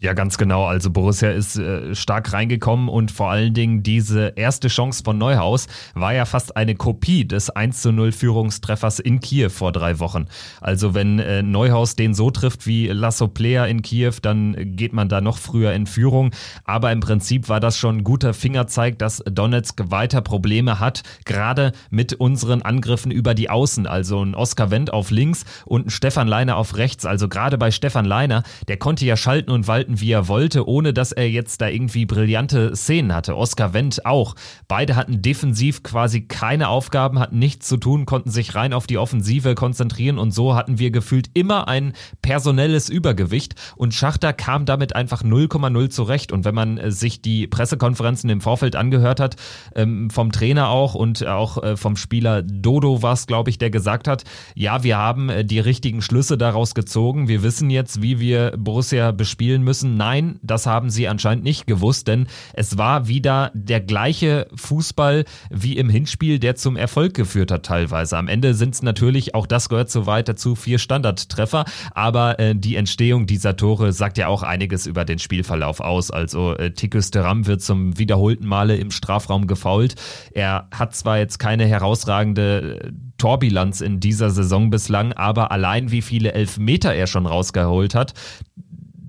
Ja, 0.03 0.13
ganz 0.13 0.39
genau. 0.39 0.65
Also 0.65 0.89
Borussia 0.89 1.29
ist 1.29 1.57
äh, 1.57 1.93
stark 1.93 2.33
reingekommen 2.33 2.89
und 2.89 3.11
vor 3.11 3.29
allen 3.29 3.53
Dingen 3.53 3.83
diese 3.83 4.33
erste 4.35 4.67
Chance 4.67 5.03
von 5.05 5.19
Neuhaus 5.19 5.67
war 5.93 6.11
ja 6.11 6.25
fast 6.25 6.57
eine 6.57 6.73
Kopie 6.73 7.23
des 7.23 7.51
1 7.51 7.83
zu 7.83 7.91
0 7.91 8.11
Führungstreffers 8.11 8.97
in 8.97 9.19
Kiew 9.19 9.49
vor 9.49 9.71
drei 9.71 9.99
Wochen. 9.99 10.25
Also 10.59 10.95
wenn 10.95 11.19
äh, 11.19 11.43
Neuhaus 11.43 11.95
den 11.95 12.15
so 12.15 12.31
trifft 12.31 12.65
wie 12.65 12.87
Lasso 12.87 13.27
Player 13.27 13.67
in 13.67 13.83
Kiew, 13.83 14.13
dann 14.23 14.75
geht 14.75 14.91
man 14.91 15.07
da 15.07 15.21
noch 15.21 15.37
früher 15.37 15.71
in 15.73 15.85
Führung. 15.85 16.31
Aber 16.63 16.91
im 16.91 16.99
Prinzip 16.99 17.47
war 17.47 17.59
das 17.59 17.77
schon 17.77 17.97
ein 17.97 18.03
guter 18.03 18.33
Fingerzeig, 18.33 18.97
dass 18.97 19.23
Donetsk 19.29 19.83
weiter 19.91 20.21
Probleme 20.21 20.79
hat, 20.79 21.03
gerade 21.25 21.73
mit 21.91 22.15
unseren 22.15 22.63
Angriffen 22.63 23.11
über 23.11 23.35
die 23.35 23.51
Außen. 23.51 23.85
Also 23.85 24.25
ein 24.25 24.33
Oskar 24.33 24.71
Wendt 24.71 24.91
auf 24.91 25.11
links 25.11 25.45
und 25.65 25.85
ein 25.85 25.89
Stefan 25.91 26.27
Leiner 26.27 26.57
auf 26.57 26.75
rechts. 26.77 27.05
Also 27.05 27.29
gerade 27.29 27.59
bei 27.59 27.69
Stefan 27.69 28.05
Leiner, 28.05 28.41
der 28.67 28.77
konnte 28.77 29.05
ja 29.05 29.15
schalten 29.15 29.51
und 29.51 29.67
walten 29.67 29.90
gestalten, 29.91 30.01
wie 30.01 30.11
er 30.11 30.27
wollte, 30.27 30.67
ohne 30.67 30.93
dass 30.93 31.11
er 31.11 31.29
jetzt 31.29 31.61
da 31.61 31.67
irgendwie 31.67 32.05
brillante 32.05 32.75
Szenen 32.75 33.13
hatte. 33.13 33.35
Oscar 33.35 33.73
Wendt 33.73 34.05
auch. 34.05 34.35
Beide 34.67 34.95
hatten 34.95 35.21
defensiv 35.21 35.83
quasi 35.83 36.21
keine 36.21 36.69
Aufgaben, 36.69 37.19
hatten 37.19 37.39
nichts 37.39 37.67
zu 37.67 37.77
tun, 37.77 38.05
konnten 38.05 38.29
sich 38.29 38.55
rein 38.55 38.73
auf 38.73 38.87
die 38.87 38.97
Offensive 38.97 39.55
konzentrieren 39.55 40.17
und 40.17 40.31
so 40.31 40.55
hatten 40.55 40.79
wir 40.79 40.91
gefühlt 40.91 41.29
immer 41.33 41.67
ein 41.67 41.93
personelles 42.21 42.89
Übergewicht 42.89 43.55
und 43.75 43.93
Schachter 43.93 44.33
kam 44.33 44.65
damit 44.65 44.95
einfach 44.95 45.23
0,0 45.23 45.89
zurecht. 45.89 46.31
Und 46.31 46.45
wenn 46.45 46.55
man 46.55 46.77
äh, 46.77 46.91
sich 46.91 47.21
die 47.21 47.47
Pressekonferenzen 47.47 48.29
im 48.29 48.41
Vorfeld 48.41 48.75
angehört 48.75 49.19
hat, 49.19 49.35
ähm, 49.75 50.09
vom 50.09 50.31
Trainer 50.31 50.69
auch 50.69 50.95
und 50.95 51.25
auch 51.25 51.61
äh, 51.61 51.77
vom 51.77 51.95
Spieler 51.95 52.41
Dodo 52.41 53.01
war 53.01 53.13
es, 53.13 53.27
glaube 53.27 53.49
ich, 53.49 53.57
der 53.57 53.69
gesagt 53.69 54.07
hat, 54.07 54.23
ja, 54.55 54.83
wir 54.83 54.97
haben 54.97 55.29
äh, 55.29 55.45
die 55.45 55.59
richtigen 55.59 56.01
Schlüsse 56.01 56.37
daraus 56.37 56.73
gezogen. 56.75 57.27
Wir 57.27 57.43
wissen 57.43 57.69
jetzt, 57.69 58.01
wie 58.01 58.19
wir 58.19 58.53
Borussia 58.57 59.11
bespielen 59.11 59.63
müssen 59.63 59.80
müssen. 59.81 59.97
Nein, 59.97 60.39
das 60.41 60.65
haben 60.65 60.89
sie 60.89 61.07
anscheinend 61.07 61.43
nicht 61.43 61.67
gewusst, 61.67 62.07
denn 62.07 62.27
es 62.53 62.77
war 62.77 63.07
wieder 63.07 63.51
der 63.53 63.81
gleiche 63.81 64.47
Fußball 64.55 65.25
wie 65.49 65.77
im 65.77 65.89
Hinspiel, 65.89 66.39
der 66.39 66.55
zum 66.55 66.75
Erfolg 66.75 67.13
geführt 67.13 67.51
hat 67.51 67.65
teilweise. 67.65 68.17
Am 68.17 68.27
Ende 68.27 68.53
sind 68.53 68.73
es 68.73 68.81
natürlich, 68.81 69.35
auch 69.35 69.47
das 69.47 69.69
gehört 69.69 69.89
so 69.89 70.05
weit 70.05 70.27
dazu, 70.27 70.55
vier 70.55 70.79
Standardtreffer, 70.79 71.65
aber 71.93 72.39
äh, 72.39 72.55
die 72.55 72.75
Entstehung 72.75 73.25
dieser 73.25 73.55
Tore 73.55 73.93
sagt 73.93 74.17
ja 74.17 74.27
auch 74.27 74.43
einiges 74.43 74.85
über 74.85 75.05
den 75.05 75.19
Spielverlauf 75.19 75.79
aus. 75.79 76.11
Also 76.11 76.55
äh, 76.55 76.71
Tikus 76.71 77.11
Deram 77.11 77.47
wird 77.47 77.61
zum 77.61 77.97
wiederholten 77.97 78.45
Male 78.45 78.77
im 78.77 78.91
Strafraum 78.91 79.47
gefault. 79.47 79.95
Er 80.33 80.67
hat 80.73 80.95
zwar 80.95 81.17
jetzt 81.17 81.39
keine 81.39 81.65
herausragende 81.65 82.79
äh, 82.83 82.91
Torbilanz 83.17 83.81
in 83.81 83.99
dieser 83.99 84.31
Saison 84.31 84.71
bislang, 84.71 85.13
aber 85.13 85.51
allein 85.51 85.91
wie 85.91 86.01
viele 86.01 86.31
Elfmeter 86.31 86.93
er 86.95 87.05
schon 87.05 87.27
rausgeholt 87.27 87.93
hat, 87.93 88.15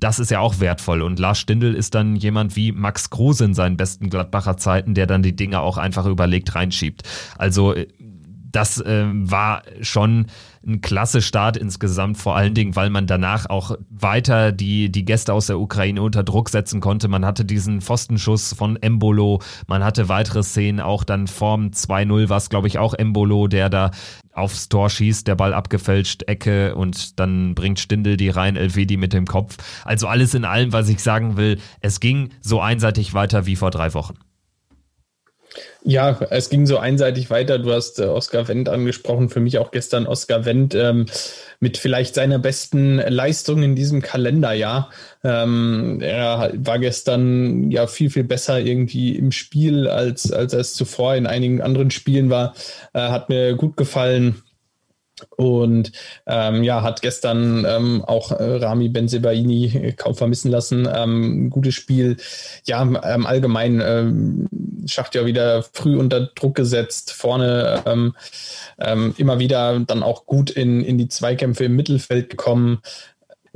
das 0.03 0.19
ist 0.19 0.31
ja 0.31 0.41
auch 0.41 0.59
wertvoll. 0.59 1.03
Und 1.03 1.19
Lars 1.19 1.39
Stindl 1.39 1.75
ist 1.75 1.95
dann 1.95 2.17
jemand 2.17 2.57
wie 2.57 2.73
Max 2.73 3.11
Kruse 3.11 3.45
in 3.45 3.55
seinen 3.55 3.77
besten 3.77 4.11
Gladbacher 4.11 4.57
Zeiten, 4.57 4.95
der 4.95 5.07
dann 5.07 5.23
die 5.23 5.37
Dinge 5.37 5.61
auch 5.61 5.79
einfach 5.79 6.07
überlegt 6.07 6.55
reinschiebt. 6.55 7.03
Also 7.39 7.75
äh, 7.75 7.87
das 8.51 8.81
äh, 8.81 9.07
war 9.07 9.63
schon 9.81 10.27
ein 10.65 10.81
klasse 10.81 11.23
Start 11.23 11.57
insgesamt, 11.57 12.19
vor 12.19 12.37
allen 12.37 12.55
Dingen, 12.55 12.77
weil 12.77 12.91
man 12.91 13.07
danach 13.07 13.49
auch 13.49 13.77
weiter 13.91 14.53
die, 14.53 14.91
die 14.93 15.05
Gäste 15.05 15.33
aus 15.33 15.47
der 15.47 15.59
Ukraine 15.59 16.03
unter 16.03 16.23
Druck 16.23 16.51
setzen 16.51 16.81
konnte. 16.81 17.09
Man 17.09 17.25
hatte 17.25 17.45
diesen 17.45 17.81
Pfostenschuss 17.81 18.53
von 18.53 18.77
Embolo, 18.77 19.41
man 19.67 19.83
hatte 19.83 20.09
weitere 20.09 20.43
Szenen, 20.43 20.81
auch 20.81 21.03
dann 21.05 21.27
vorm 21.27 21.69
2-0 21.69 22.29
war 22.29 22.37
es, 22.37 22.51
glaube 22.51 22.69
ich, 22.69 22.79
auch 22.79 22.95
Embolo, 22.95 23.49
der 23.49 23.71
da 23.71 23.91
aufs 24.33 24.69
Tor 24.69 24.91
schießt, 24.91 25.27
der 25.27 25.35
Ball 25.35 25.55
abgefälscht, 25.55 26.25
Ecke 26.25 26.75
und 26.75 27.19
dann 27.21 27.55
bringt 27.55 27.79
Stindel 27.79 28.17
die 28.17 28.31
rein, 28.31 28.57
Elvedi 28.57 28.97
mit 28.97 29.13
dem 29.13 29.27
Kopf. 29.27 29.57
Also 29.85 30.07
alles 30.07 30.35
in 30.35 30.45
allem, 30.45 30.73
was 30.73 30.89
ich 30.89 31.03
sagen 31.03 31.37
will, 31.37 31.59
es 31.81 32.01
ging 32.01 32.31
so 32.41 32.61
einseitig 32.61 33.15
weiter 33.15 33.47
wie 33.47 33.57
vor 33.57 33.71
drei 33.71 33.95
Wochen. 33.95 34.15
Ja, 35.85 36.21
es 36.31 36.49
ging 36.49 36.67
so 36.67 36.79
einseitig 36.79 37.29
weiter. 37.31 37.59
Du 37.59 37.73
hast 37.73 37.99
äh, 37.99 38.05
Oskar 38.05 38.49
Wendt 38.49 38.69
angesprochen. 38.69 39.29
Für 39.29 39.41
mich 39.41 39.59
auch 39.59 39.71
gestern 39.71 40.07
Oskar 40.07 40.45
Wendt 40.45 40.75
ähm, 40.75 41.07
mit 41.61 41.77
vielleicht 41.77 42.15
seiner 42.15 42.39
besten 42.39 42.99
Leistung 42.99 43.63
in 43.63 43.75
diesem 43.75 44.01
Kalenderjahr. 44.01 44.91
Ähm, 45.25 45.99
er 46.01 46.53
war 46.57 46.79
gestern 46.79 47.71
ja 47.71 47.87
viel, 47.87 48.11
viel 48.11 48.25
besser 48.25 48.61
irgendwie 48.61 49.17
im 49.17 49.33
Spiel, 49.33 49.89
als, 49.89 50.31
als 50.31 50.53
er 50.53 50.61
es 50.61 50.75
zuvor 50.75 51.17
in 51.17 51.27
einigen 51.27 51.61
anderen 51.61 51.91
Spielen 51.91 52.31
war. 52.31 52.55
Äh, 52.93 53.01
hat 53.01 53.29
mir 53.29 53.55
gut 53.55 53.77
gefallen. 53.77 54.43
Und 55.31 55.93
ähm, 56.27 56.63
ja, 56.63 56.83
hat 56.83 57.03
gestern 57.03 57.65
ähm, 57.69 58.05
auch 58.05 58.33
äh, 58.33 58.57
Rami 58.57 58.89
Benzebaini 58.89 59.67
äh, 59.67 59.93
kaum 59.93 60.15
vermissen 60.15 60.51
lassen. 60.51 60.89
Ähm, 60.93 61.51
gutes 61.51 61.75
Spiel. 61.75 62.17
Ja, 62.65 62.83
ähm, 62.83 63.27
allgemein 63.27 63.83
ähm, 63.85 64.49
Schacht 64.87 65.15
ja 65.15 65.25
wieder 65.25 65.63
früh 65.63 65.97
unter 65.97 66.27
Druck 66.35 66.57
gesetzt, 66.57 67.13
vorne 67.13 67.83
ähm, 67.87 68.15
ähm, 68.79 69.15
immer 69.17 69.39
wieder 69.39 69.79
dann 69.81 70.03
auch 70.03 70.27
gut 70.27 70.51
in, 70.51 70.83
in 70.83 70.99
die 70.99 71.09
Zweikämpfe 71.09 71.65
im 71.65 71.77
Mittelfeld 71.77 72.31
gekommen. 72.31 72.81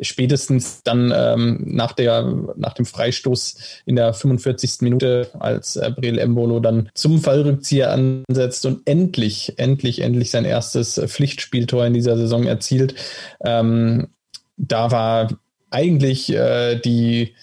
Spätestens 0.01 0.83
dann 0.83 1.13
ähm, 1.15 1.63
nach, 1.67 1.93
der, 1.93 2.35
nach 2.57 2.75
dem 2.75 2.85
Freistoß 2.87 3.57
in 3.87 3.97
der 3.97 4.13
45. 4.13 4.81
Minute, 4.81 5.31
als 5.39 5.77
äh, 5.77 5.91
Breel 5.95 6.19
Embolo 6.19 6.61
dann 6.61 6.91
zum 6.95 7.21
Fallrückzieher 7.21 7.91
ansetzt 7.93 8.67
und 8.67 8.87
endlich, 8.87 9.55
endlich, 9.59 10.03
endlich 10.03 10.31
sein 10.31 10.45
erstes 10.45 11.01
Pflichtspieltor 11.07 11.87
in 11.87 11.95
dieser 11.95 12.17
Saison 12.17 12.45
erzielt. 12.45 12.95
Ähm, 13.45 14.09
da 14.57 14.91
war 14.91 15.29
eigentlich 15.71 16.33
äh, 16.33 16.77
die 16.77 17.35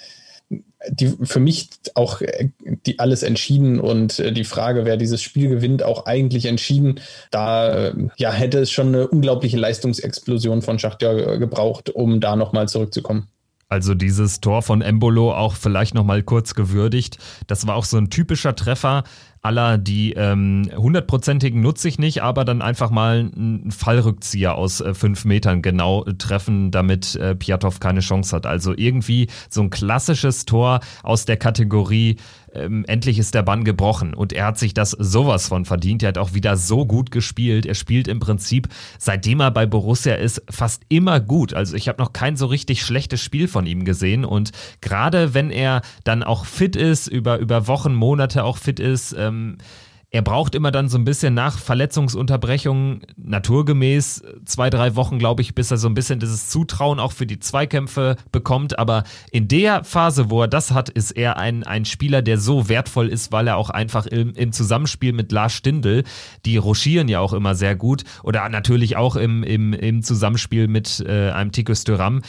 die 0.89 1.13
für 1.23 1.39
mich 1.39 1.69
auch 1.95 2.21
äh, 2.21 2.49
die 2.85 2.99
alles 2.99 3.23
entschieden 3.23 3.79
und 3.79 4.19
äh, 4.19 4.31
die 4.31 4.43
Frage, 4.43 4.85
wer 4.85 4.97
dieses 4.97 5.21
Spiel 5.21 5.49
gewinnt, 5.49 5.83
auch 5.83 6.05
eigentlich 6.05 6.45
entschieden. 6.45 6.99
Da 7.31 7.87
äh, 7.87 7.93
ja, 8.17 8.31
hätte 8.31 8.59
es 8.59 8.71
schon 8.71 8.87
eine 8.89 9.07
unglaubliche 9.07 9.57
Leistungsexplosion 9.57 10.61
von 10.61 10.79
Schachtja 10.79 11.37
gebraucht, 11.37 11.89
um 11.89 12.19
da 12.19 12.35
nochmal 12.35 12.67
zurückzukommen. 12.67 13.27
Also 13.69 13.95
dieses 13.95 14.39
Tor 14.39 14.61
von 14.61 14.83
Embolo 14.83 15.33
auch 15.33 15.55
vielleicht 15.55 15.95
nochmal 15.95 16.21
kurz 16.21 16.53
gewürdigt. 16.53 17.17
Das 17.47 17.65
war 17.65 17.75
auch 17.75 17.85
so 17.85 17.97
ein 17.97 18.11
typischer 18.11 18.55
Treffer 18.55 19.03
aller 19.43 19.77
die 19.77 20.13
ähm, 20.13 20.69
hundertprozentigen 20.73 21.61
nutze 21.61 21.89
ich 21.89 21.99
nicht, 21.99 22.23
aber 22.23 22.45
dann 22.45 22.61
einfach 22.61 22.89
mal 22.89 23.29
einen 23.35 23.71
Fallrückzieher 23.71 24.55
aus 24.55 24.79
äh, 24.79 24.93
fünf 24.93 25.25
Metern 25.25 25.61
genau 25.61 26.05
treffen, 26.17 26.71
damit 26.71 27.15
äh, 27.15 27.35
Piatov 27.35 27.81
keine 27.81 27.99
Chance 27.99 28.33
hat. 28.33 28.45
Also 28.45 28.73
irgendwie 28.75 29.27
so 29.49 29.61
ein 29.61 29.69
klassisches 29.69 30.45
Tor 30.45 30.79
aus 31.03 31.25
der 31.25 31.35
Kategorie 31.35 32.15
ähm, 32.53 32.85
endlich 32.87 33.19
ist 33.19 33.33
der 33.33 33.43
Bann 33.43 33.63
gebrochen 33.63 34.13
und 34.13 34.33
er 34.33 34.45
hat 34.45 34.57
sich 34.57 34.73
das 34.73 34.91
sowas 34.91 35.47
von 35.47 35.65
verdient. 35.65 36.03
Er 36.03 36.09
hat 36.09 36.17
auch 36.17 36.33
wieder 36.33 36.57
so 36.57 36.85
gut 36.85 37.11
gespielt. 37.11 37.65
Er 37.65 37.75
spielt 37.75 38.07
im 38.07 38.19
Prinzip, 38.19 38.69
seitdem 38.99 39.39
er 39.39 39.51
bei 39.51 39.65
Borussia 39.65 40.15
ist, 40.15 40.41
fast 40.49 40.83
immer 40.89 41.19
gut. 41.19 41.53
Also 41.53 41.75
ich 41.75 41.87
habe 41.87 42.01
noch 42.01 42.13
kein 42.13 42.37
so 42.37 42.45
richtig 42.45 42.83
schlechtes 42.83 43.21
Spiel 43.21 43.47
von 43.47 43.65
ihm 43.65 43.85
gesehen 43.85 44.25
und 44.25 44.51
gerade 44.81 45.33
wenn 45.33 45.51
er 45.51 45.81
dann 46.03 46.23
auch 46.23 46.45
fit 46.45 46.75
ist, 46.75 47.07
über, 47.07 47.39
über 47.39 47.67
Wochen, 47.67 47.93
Monate 47.93 48.43
auch 48.43 48.57
fit 48.57 48.79
ist, 48.79 49.15
ähm, 49.17 49.57
er 50.13 50.21
braucht 50.21 50.53
immer 50.53 50.69
dann 50.69 50.89
so 50.89 50.97
ein 50.99 51.05
bisschen 51.05 51.33
nach 51.33 51.57
Verletzungsunterbrechungen, 51.57 53.01
naturgemäß 53.17 54.23
zwei, 54.45 54.69
drei 54.69 54.95
Wochen, 54.95 55.17
glaube 55.17 55.41
ich, 55.41 55.55
bis 55.55 55.71
er 55.71 55.77
so 55.77 55.89
ein 55.89 55.95
bisschen 55.95 56.19
dieses 56.19 56.49
Zutrauen 56.49 56.99
auch 56.99 57.11
für 57.11 57.25
die 57.25 57.39
Zweikämpfe 57.39 58.15
bekommt. 58.31 58.77
Aber 58.77 59.05
in 59.31 59.47
der 59.47 59.83
Phase, 59.83 60.29
wo 60.29 60.43
er 60.43 60.47
das 60.47 60.69
hat, 60.69 60.89
ist 60.89 61.11
er 61.11 61.37
ein, 61.37 61.63
ein 61.63 61.83
Spieler, 61.85 62.21
der 62.21 62.37
so 62.37 62.69
wertvoll 62.69 63.09
ist, 63.09 63.31
weil 63.31 63.47
er 63.47 63.57
auch 63.57 63.71
einfach 63.71 64.05
im, 64.05 64.35
im 64.35 64.51
Zusammenspiel 64.51 65.13
mit 65.13 65.31
Lars 65.31 65.53
Stindl, 65.53 66.03
die 66.45 66.57
rochieren 66.57 67.07
ja 67.07 67.19
auch 67.19 67.33
immer 67.33 67.55
sehr 67.55 67.75
gut, 67.75 68.03
oder 68.21 68.47
natürlich 68.49 68.95
auch 68.95 69.15
im, 69.15 69.41
im, 69.41 69.73
im 69.73 70.03
Zusammenspiel 70.03 70.67
mit 70.67 71.03
äh, 71.07 71.31
einem 71.31 71.51
Tikus 71.51 71.85
Thuram, 71.85 72.21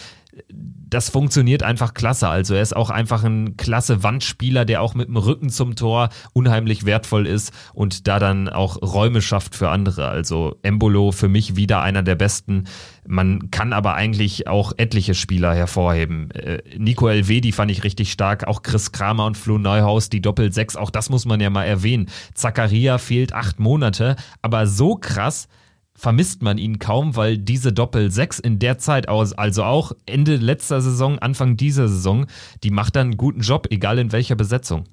das 0.48 1.10
funktioniert 1.10 1.62
einfach 1.62 1.94
klasse. 1.94 2.28
Also 2.28 2.54
er 2.54 2.62
ist 2.62 2.76
auch 2.76 2.90
einfach 2.90 3.24
ein 3.24 3.56
klasse 3.56 4.02
Wandspieler, 4.02 4.64
der 4.64 4.80
auch 4.80 4.94
mit 4.94 5.08
dem 5.08 5.16
Rücken 5.16 5.48
zum 5.48 5.74
Tor 5.74 6.08
unheimlich 6.32 6.84
wertvoll 6.84 7.26
ist 7.26 7.52
und 7.72 8.06
da 8.06 8.18
dann 8.18 8.48
auch 8.48 8.80
Räume 8.80 9.20
schafft 9.20 9.56
für 9.56 9.70
andere. 9.70 10.08
Also 10.08 10.56
Embolo 10.62 11.10
für 11.10 11.28
mich 11.28 11.56
wieder 11.56 11.82
einer 11.82 12.02
der 12.02 12.14
besten. 12.14 12.64
Man 13.06 13.50
kann 13.50 13.72
aber 13.72 13.94
eigentlich 13.94 14.46
auch 14.46 14.72
etliche 14.76 15.14
Spieler 15.14 15.54
hervorheben. 15.54 16.30
Äh, 16.30 16.62
Nico 16.78 17.08
Elvedi 17.08 17.52
fand 17.52 17.70
ich 17.70 17.82
richtig 17.82 18.12
stark, 18.12 18.46
auch 18.46 18.62
Chris 18.62 18.92
Kramer 18.92 19.26
und 19.26 19.36
Flo 19.36 19.58
Neuhaus, 19.58 20.10
die 20.10 20.20
Doppel-6, 20.22 20.76
auch 20.76 20.90
das 20.90 21.10
muss 21.10 21.26
man 21.26 21.40
ja 21.40 21.50
mal 21.50 21.64
erwähnen. 21.64 22.08
Zakaria 22.34 22.98
fehlt 22.98 23.32
acht 23.32 23.58
Monate, 23.58 24.16
aber 24.42 24.66
so 24.66 24.94
krass, 24.94 25.48
vermisst 25.96 26.42
man 26.42 26.58
ihn 26.58 26.78
kaum, 26.78 27.16
weil 27.16 27.38
diese 27.38 27.72
Doppel-6 27.72 28.42
in 28.42 28.58
der 28.58 28.78
Zeit, 28.78 29.08
also 29.08 29.62
auch 29.62 29.92
Ende 30.06 30.36
letzter 30.36 30.80
Saison, 30.80 31.18
Anfang 31.18 31.56
dieser 31.56 31.88
Saison, 31.88 32.26
die 32.62 32.70
macht 32.70 32.96
dann 32.96 33.08
einen 33.08 33.16
guten 33.16 33.40
Job, 33.40 33.68
egal 33.70 33.98
in 33.98 34.12
welcher 34.12 34.34
Besetzung. 34.34 34.84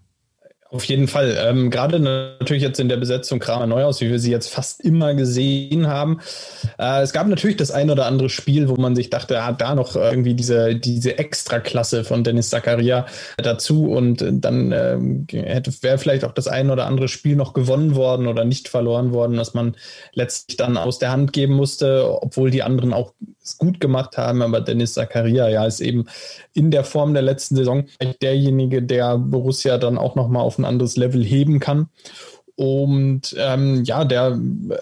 Auf 0.71 0.85
jeden 0.85 1.09
Fall. 1.09 1.37
Ähm, 1.37 1.69
Gerade 1.69 1.99
natürlich 1.99 2.63
jetzt 2.63 2.79
in 2.79 2.87
der 2.87 2.95
Besetzung 2.95 3.39
Kramer 3.39 3.67
Neuhaus, 3.67 3.99
wie 3.99 4.09
wir 4.09 4.19
sie 4.19 4.31
jetzt 4.31 4.47
fast 4.47 4.79
immer 4.79 5.13
gesehen 5.15 5.87
haben. 5.87 6.21
Äh, 6.79 7.01
es 7.01 7.11
gab 7.11 7.27
natürlich 7.27 7.57
das 7.57 7.71
ein 7.71 7.89
oder 7.89 8.05
andere 8.05 8.29
Spiel, 8.29 8.69
wo 8.69 8.77
man 8.77 8.95
sich 8.95 9.09
dachte, 9.09 9.45
hat 9.45 9.59
da 9.59 9.75
noch 9.75 9.97
irgendwie 9.97 10.33
diese, 10.33 10.77
diese 10.77 11.17
Extraklasse 11.17 12.05
von 12.05 12.23
Dennis 12.23 12.49
Zakaria 12.49 13.05
dazu 13.35 13.91
und 13.91 14.23
dann 14.25 14.71
ähm, 14.71 15.27
hätte 15.29 15.73
wäre 15.81 15.97
vielleicht 15.97 16.23
auch 16.23 16.31
das 16.31 16.47
ein 16.47 16.71
oder 16.71 16.85
andere 16.85 17.09
Spiel 17.09 17.35
noch 17.35 17.51
gewonnen 17.51 17.95
worden 17.95 18.27
oder 18.27 18.45
nicht 18.45 18.69
verloren 18.69 19.11
worden, 19.11 19.35
was 19.35 19.53
man 19.53 19.75
letztlich 20.13 20.55
dann 20.55 20.77
aus 20.77 20.99
der 20.99 21.11
Hand 21.11 21.33
geben 21.33 21.53
musste, 21.53 22.09
obwohl 22.21 22.49
die 22.49 22.63
anderen 22.63 22.93
auch 22.93 23.11
es 23.43 23.57
gut 23.57 23.79
gemacht 23.79 24.17
haben, 24.17 24.41
aber 24.41 24.61
Dennis 24.61 24.93
Zakaria 24.93 25.49
ja 25.49 25.65
ist 25.65 25.81
eben 25.81 26.05
in 26.53 26.71
der 26.71 26.83
Form 26.83 27.13
der 27.13 27.23
letzten 27.23 27.55
Saison 27.55 27.85
derjenige, 28.21 28.83
der 28.83 29.17
Borussia 29.17 29.77
dann 29.77 29.97
auch 29.97 30.15
nochmal 30.15 30.43
auf 30.43 30.57
ein 30.57 30.65
anderes 30.65 30.97
Level 30.97 31.23
heben 31.23 31.59
kann. 31.59 31.89
Und 32.61 33.35
ähm, 33.39 33.83
ja, 33.85 34.05
der 34.05 34.39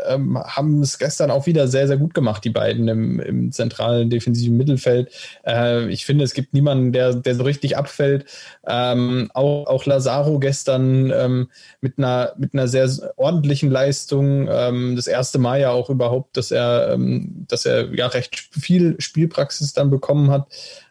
ähm, 0.10 0.38
haben 0.38 0.82
es 0.82 1.00
gestern 1.00 1.32
auch 1.32 1.46
wieder 1.46 1.70
sehr, 1.70 1.88
sehr 1.88 1.96
gut 1.96 2.14
gemacht, 2.14 2.44
die 2.44 2.50
beiden 2.50 2.90
im, 2.90 3.22
im 3.22 3.54
zentralen 3.54 4.10
defensiven 4.10 4.58
Mittelfeld. 4.58 5.10
Äh, 5.48 5.88
ich 5.88 6.06
finde, 6.06 6.26
es 6.26 6.34
gibt 6.34 6.54
niemanden, 6.54 6.92
der, 6.92 7.14
der 7.14 7.36
so 7.36 7.44
richtig 7.44 7.78
abfällt. 7.78 8.26
Ähm, 8.68 9.32
auch, 9.34 9.66
auch 9.68 9.86
Lazaro 9.86 10.40
gestern 10.40 11.14
ähm, 11.16 11.48
mit, 11.80 11.98
einer, 11.98 12.34
mit 12.38 12.54
einer 12.54 12.68
sehr 12.68 12.90
ordentlichen 13.16 13.72
Leistung. 13.72 14.50
Ähm, 14.52 14.98
das 14.98 15.08
erste 15.08 15.40
Mal 15.40 15.62
ja 15.62 15.72
auch 15.72 15.90
überhaupt, 15.90 16.36
dass 16.36 16.52
er, 16.52 16.92
ähm, 16.92 17.46
dass 17.48 17.66
er 17.66 17.96
ja 17.96 18.08
recht 18.08 18.36
viel 18.36 19.00
Spielpraxis 19.00 19.72
dann 19.72 19.90
bekommen 19.90 20.32
hat. 20.32 20.48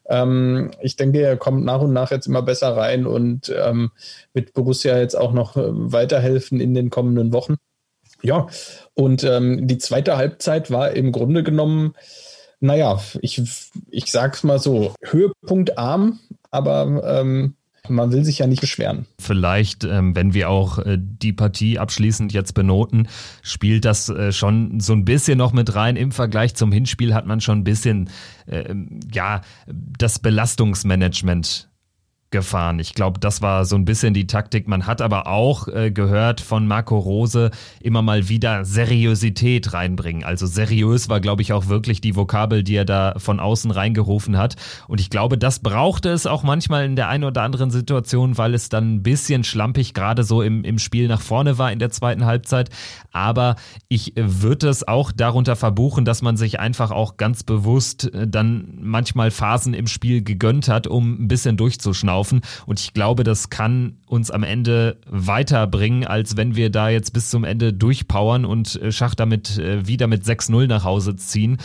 Ähm, 0.09 0.71
ich 0.81 0.97
denke, 0.97 1.21
er 1.21 1.37
kommt 1.37 1.65
nach 1.65 1.81
und 1.81 1.93
nach 1.93 2.11
jetzt 2.11 2.27
immer 2.27 2.43
besser 2.43 2.77
rein 2.77 3.07
und 3.07 3.55
ähm, 3.57 3.91
wird 4.33 4.55
Borussia 4.55 4.99
jetzt 4.99 5.15
auch 5.15 5.33
noch 5.33 5.57
äh, 5.57 5.63
weiterhelfen 5.67 6.61
in 6.61 6.75
den 6.75 6.91
kommenden 6.91 7.33
Wochen. 7.33 7.57
Ja, 8.23 8.49
und 8.95 9.23
ähm, 9.23 9.69
die 9.69 9.79
zweite 9.79 10.17
Halbzeit 10.17 10.71
war 10.71 10.91
im 10.93 11.13
Grunde 11.13 11.43
genommen, 11.45 11.95
naja, 12.61 13.01
ich, 13.21 13.41
ich 13.91 14.11
sag's 14.11 14.43
mal 14.43 14.59
so, 14.59 14.93
Höhepunkt 15.03 15.79
arm, 15.79 16.19
aber 16.51 17.03
ähm, 17.05 17.55
man 17.91 18.13
will 18.13 18.25
sich 18.25 18.39
ja 18.39 18.47
nicht 18.47 18.61
beschweren. 18.61 19.07
Vielleicht, 19.21 19.85
ähm, 19.85 20.15
wenn 20.15 20.35
wir 20.35 20.51
auch 20.51 20.79
äh, 20.79 20.99
die 20.99 21.33
Partie 21.33 21.79
abschließend 21.79 22.33
jetzt 22.33 22.55
benoten, 22.55 23.09
spielt 23.43 23.85
das 23.85 24.09
äh, 24.09 24.33
schon 24.33 24.81
so 24.81 24.93
ein 24.93 25.05
bisschen 25.05 25.39
noch 25.39 25.53
mit 25.53 25.75
rein. 25.75 25.97
Im 25.97 26.13
Vergleich 26.13 26.55
zum 26.55 26.73
Hinspiel 26.73 27.15
hat 27.15 27.27
man 27.27 27.41
schon 27.41 27.59
ein 27.59 27.65
bisschen, 27.65 28.11
äh, 28.47 28.75
ja, 29.13 29.43
das 29.67 30.19
Belastungsmanagement 30.19 31.68
gefahren. 32.31 32.79
Ich 32.79 32.93
glaube, 32.93 33.19
das 33.21 33.41
war 33.41 33.65
so 33.65 33.75
ein 33.75 33.87
bisschen 33.87 34.13
die 34.13 34.27
Taktik. 34.27 34.69
Man 34.69 34.87
hat 34.87 35.01
aber 35.01 35.29
auch 35.29 35.67
äh, 35.69 35.91
gehört 35.91 36.43
von 36.43 36.67
Marco 36.67 36.99
Rose 36.99 37.51
immer 37.81 38.03
mal 38.03 38.29
wieder 38.29 38.67
Seriosität 38.67 39.73
reinbringen. 39.73 40.25
Also 40.25 40.47
seriös 40.47 41.09
war, 41.09 41.21
glaube 41.21 41.41
ich, 41.41 41.55
auch 41.55 41.69
wirklich 41.69 42.03
die 42.03 42.17
Vokabel, 42.17 42.63
die 42.63 42.77
er 42.77 42.85
da 42.85 43.15
von 43.17 43.41
außen 43.41 43.71
reingerufen 43.71 44.37
hat. 44.37 44.57
Und 44.89 45.01
ich 45.01 45.09
glaube, 45.09 45.39
das 45.39 45.61
brauchte 45.61 46.11
es 46.11 46.27
auch 46.27 46.43
manchmal 46.43 46.85
in 46.85 46.97
der 46.97 47.09
einen 47.09 47.25
oder 47.25 47.43
anderen 47.43 47.71
Situation, 47.71 48.37
weil 48.37 48.53
es 48.53 48.69
dann 48.69 48.97
ein 48.97 49.03
bisschen 49.03 49.43
schlampig 49.43 49.95
gerade 49.95 50.23
so 50.23 50.43
im, 50.43 50.65
im 50.65 50.79
Spiel 50.79 51.09
nach 51.09 51.23
vorne 51.23 51.57
war 51.57 51.73
in 51.73 51.79
der 51.79 51.91
zweiten 51.91 52.27
Halbzeit. 52.27 52.69
Aber 53.11 53.57
ich 53.89 54.13
würde 54.17 54.69
es 54.69 54.87
auch 54.87 55.13
darunter 55.13 55.57
verbuchen, 55.57 56.05
dass 56.05 56.21
man 56.21 56.37
sich 56.37 56.61
einfach 56.61 56.91
auch 56.91 57.17
ganz 57.17 57.43
bewusst 57.43 58.13
äh, 58.13 58.29
dann 58.29 58.79
manchmal 58.83 59.31
Phasen 59.31 59.73
im 59.73 59.87
Spiel 59.87 60.23
gegönnt 60.23 60.69
hat, 60.69 60.87
um 60.87 61.23
ein 61.23 61.29
bisschen 61.29 61.57
durchzuschnaufen 61.57 62.18
laufen. 62.19 62.41
Und 62.67 62.81
ich 62.81 62.93
glaube, 62.95 63.23
das 63.25 63.49
kann 63.49 63.99
uns 64.07 64.31
am 64.31 64.43
Ende 64.43 64.99
weiterbringen, 65.07 66.05
als 66.05 66.37
wenn 66.37 66.57
wir 66.57 66.71
da 66.71 66.89
jetzt 66.89 67.13
bis 67.13 67.31
zum 67.31 67.45
Ende 67.45 67.73
durchpowern 67.73 68.45
und 68.45 68.81
äh, 68.83 68.91
Schach 68.91 69.15
damit 69.15 69.59
äh, 69.59 69.87
wieder 69.87 70.07
mit 70.07 70.25
6-0 70.25 70.67
nach 70.67 70.85
Hause 70.85 71.17
ziehen. 71.17 71.59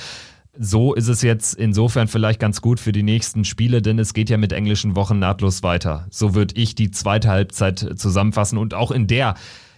So 0.55 0.93
ist 0.93 1.07
es 1.07 1.23
jetzt 1.23 1.55
insofern 1.55 2.07
vielleicht 2.07 2.39
ganz 2.39 2.61
gut 2.61 2.79
für 2.79 2.91
die 2.91 3.01
nächsten 3.01 3.43
Spiele, 3.43 3.81
denn 3.81 3.97
es 3.97 4.13
geht 4.13 4.29
ja 4.29 4.37
mit 4.37 4.51
englischen 4.51 4.95
Wochen 4.95 5.17
nahtlos 5.17 5.63
weiter. 5.63 6.05
So 6.11 6.35
würde 6.35 6.53
ich 6.55 6.75
die 6.75 6.91
zweite 6.91 7.29
Halbzeit 7.29 7.79
zusammenfassen 7.95 8.59
und 8.59 8.75
auch 8.75 8.91
in 8.91 9.07
der, 9.07 9.33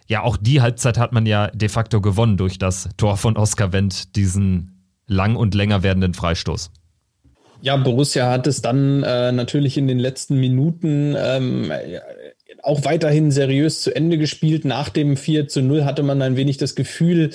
ja, 0.08 0.22
auch 0.22 0.36
die 0.36 0.62
Halbzeit 0.62 0.98
hat 0.98 1.13
man 1.13 1.25
ja 1.25 1.48
de 1.48 1.70
facto 1.70 2.01
gewonnen 2.01 2.36
durch 2.36 2.60
das 2.60 2.89
Tor 2.98 3.15
von 3.15 3.38
Oskar 3.38 3.72
Wendt, 3.72 4.17
diesen 4.17 4.84
lang 5.08 5.38
und 5.38 5.55
länger 5.55 5.82
werdenden 5.82 6.13
Freistoß. 6.13 6.72
Ja, 7.66 7.78
Borussia 7.78 8.30
hat 8.30 8.46
es 8.46 8.62
dann 8.62 9.02
äh, 9.02 9.32
natürlich 9.32 9.76
in 9.76 9.88
den 9.88 9.98
letzten 9.98 10.40
Minuten 10.40 11.16
ähm, 11.18 11.72
auch 12.62 12.86
weiterhin 12.86 13.32
seriös 13.32 13.82
zu 13.82 13.96
Ende 13.96 14.20
gespielt. 14.20 14.66
Nach 14.66 14.90
dem 14.90 15.18
4 15.18 15.48
zu 15.48 15.64
0 15.64 15.84
hatte 15.84 16.04
man 16.04 16.22
ein 16.22 16.36
wenig 16.36 16.58
das 16.58 16.76
Gefühl, 16.76 17.32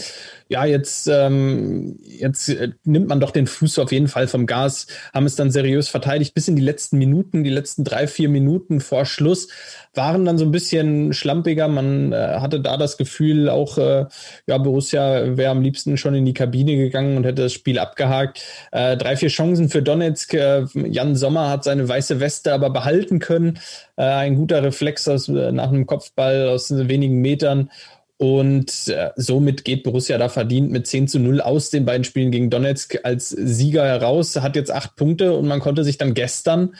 ja, 0.50 0.64
jetzt, 0.64 1.06
ähm, 1.06 2.00
jetzt 2.02 2.48
äh, 2.48 2.72
nimmt 2.82 3.06
man 3.06 3.20
doch 3.20 3.30
den 3.30 3.46
Fuß 3.46 3.78
auf 3.78 3.92
jeden 3.92 4.08
Fall 4.08 4.26
vom 4.26 4.46
Gas, 4.46 4.88
haben 5.14 5.24
es 5.24 5.36
dann 5.36 5.52
seriös 5.52 5.88
verteidigt. 5.88 6.34
Bis 6.34 6.48
in 6.48 6.56
die 6.56 6.62
letzten 6.62 6.98
Minuten, 6.98 7.44
die 7.44 7.50
letzten 7.50 7.84
drei, 7.84 8.08
vier 8.08 8.28
Minuten 8.28 8.80
vor 8.80 9.06
Schluss, 9.06 9.46
waren 9.94 10.24
dann 10.24 10.38
so 10.38 10.44
ein 10.44 10.50
bisschen 10.50 11.12
schlampiger. 11.12 11.68
Man 11.68 12.12
äh, 12.12 12.40
hatte 12.40 12.60
da 12.60 12.76
das 12.76 12.96
Gefühl, 12.96 13.48
auch 13.48 13.78
äh, 13.78 14.06
ja, 14.48 14.58
Borussia 14.58 15.36
wäre 15.36 15.52
am 15.52 15.62
liebsten 15.62 15.96
schon 15.96 16.16
in 16.16 16.24
die 16.24 16.34
Kabine 16.34 16.76
gegangen 16.76 17.16
und 17.16 17.24
hätte 17.24 17.42
das 17.42 17.52
Spiel 17.52 17.78
abgehakt. 17.78 18.42
Äh, 18.72 18.96
drei, 18.96 19.14
vier 19.14 19.28
Chancen 19.28 19.68
für 19.68 19.82
Donetsk. 19.82 20.34
Äh, 20.34 20.64
Jan 20.74 21.14
Sommer 21.14 21.48
hat 21.48 21.62
seine 21.62 21.88
weiße 21.88 22.18
Weste 22.18 22.52
aber 22.52 22.70
behalten 22.70 23.20
können. 23.20 23.60
Äh, 23.94 24.02
ein 24.02 24.34
guter 24.34 24.64
Reflex 24.64 25.06
aus, 25.06 25.28
nach 25.28 25.68
einem 25.68 25.86
Kopfball 25.86 26.48
aus 26.48 26.76
wenigen 26.76 27.20
Metern. 27.20 27.70
Und 28.20 28.88
äh, 28.88 29.12
somit 29.16 29.64
geht 29.64 29.82
Borussia 29.82 30.18
da 30.18 30.28
verdient 30.28 30.70
mit 30.70 30.86
10 30.86 31.08
zu 31.08 31.18
0 31.18 31.40
aus 31.40 31.70
den 31.70 31.86
beiden 31.86 32.04
Spielen 32.04 32.30
gegen 32.30 32.50
Donetsk 32.50 32.98
als 33.02 33.30
Sieger 33.30 33.86
heraus, 33.86 34.36
hat 34.36 34.56
jetzt 34.56 34.70
acht 34.70 34.94
Punkte 34.94 35.32
und 35.32 35.48
man 35.48 35.60
konnte 35.60 35.84
sich 35.84 35.96
dann 35.96 36.12
gestern 36.12 36.74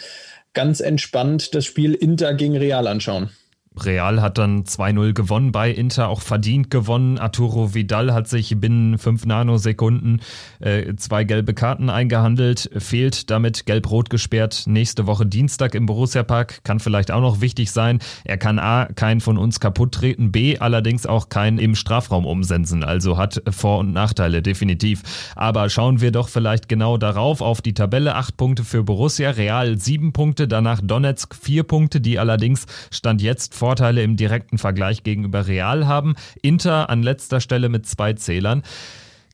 ganz 0.53 0.81
entspannt 0.81 1.55
das 1.55 1.65
Spiel 1.65 1.95
Inter 1.95 2.35
gegen 2.35 2.59
Real 2.59 2.87
anschauen. 2.87 3.31
Real 3.79 4.21
hat 4.21 4.37
dann 4.37 4.65
2-0 4.65 5.13
gewonnen 5.13 5.53
bei 5.53 5.71
Inter, 5.71 6.09
auch 6.09 6.23
verdient 6.23 6.73
gewonnen. 6.73 7.19
Arturo 7.19 7.73
Vidal 7.73 8.13
hat 8.13 8.27
sich 8.27 8.59
binnen 8.59 8.99
fünf 8.99 9.27
Nanosekunden 9.27 10.23
äh, 10.59 10.97
zwei 10.97 11.23
gelbe 11.23 11.55
Karten 11.55 11.89
eingehandelt, 11.89 12.69
fehlt 12.79 13.31
damit 13.31 13.67
gelb-rot 13.67 14.11
gesperrt 14.11 14.65
nächste 14.67 15.07
Woche 15.07 15.25
Dienstag 15.25 15.77
im 15.77 15.87
Borussia 15.87 16.25
Park. 16.25 16.65
Kann 16.65 16.81
vielleicht 16.81 17.13
auch 17.13 17.21
noch 17.21 17.41
wichtig 17.41 17.71
sein. 17.71 18.01
Er 18.25 18.39
kann 18.39 18.59
A, 18.59 18.87
keinen 18.87 19.21
von 19.21 19.39
uns 19.39 19.61
kaputt 19.61 19.93
treten, 19.93 20.33
B, 20.33 20.59
allerdings 20.59 21.07
auch 21.07 21.29
keinen 21.29 21.59
im 21.59 21.77
Strafraum 21.77 22.27
umsensen. 22.27 22.83
Also 22.83 23.19
hat 23.19 23.41
Vor- 23.51 23.79
und 23.79 23.93
Nachteile, 23.93 24.43
definitiv. 24.43 25.33
Aber 25.37 25.71
schauen 25.71 26.01
wir 26.01 26.11
doch 26.11 26.29
vielleicht 26.29 26.69
genau 26.69 26.97
darauf, 26.97 27.41
auf 27.41 27.63
die 27.63 27.75
Tabelle. 27.75 28.17
Acht 28.17 28.37
Punkte 28.37 28.65
für 28.65 28.83
Borussia, 28.83 29.31
Real 29.31 29.79
sieben 29.79 30.13
Punkte, 30.13 30.49
danach 30.49 30.81
Donetsk 30.83 31.37
vier 31.37 31.63
Punkte, 31.63 32.01
die 32.01 32.19
allerdings 32.19 32.67
Stand 32.91 33.23
jetzt 33.23 33.60
Vorteile 33.61 34.03
im 34.03 34.17
direkten 34.17 34.57
Vergleich 34.57 35.03
gegenüber 35.03 35.47
Real 35.47 35.87
haben. 35.87 36.15
Inter 36.41 36.89
an 36.89 37.03
letzter 37.03 37.41
Stelle 37.41 37.69
mit 37.69 37.87
zwei 37.87 38.15
Zählern 38.15 38.63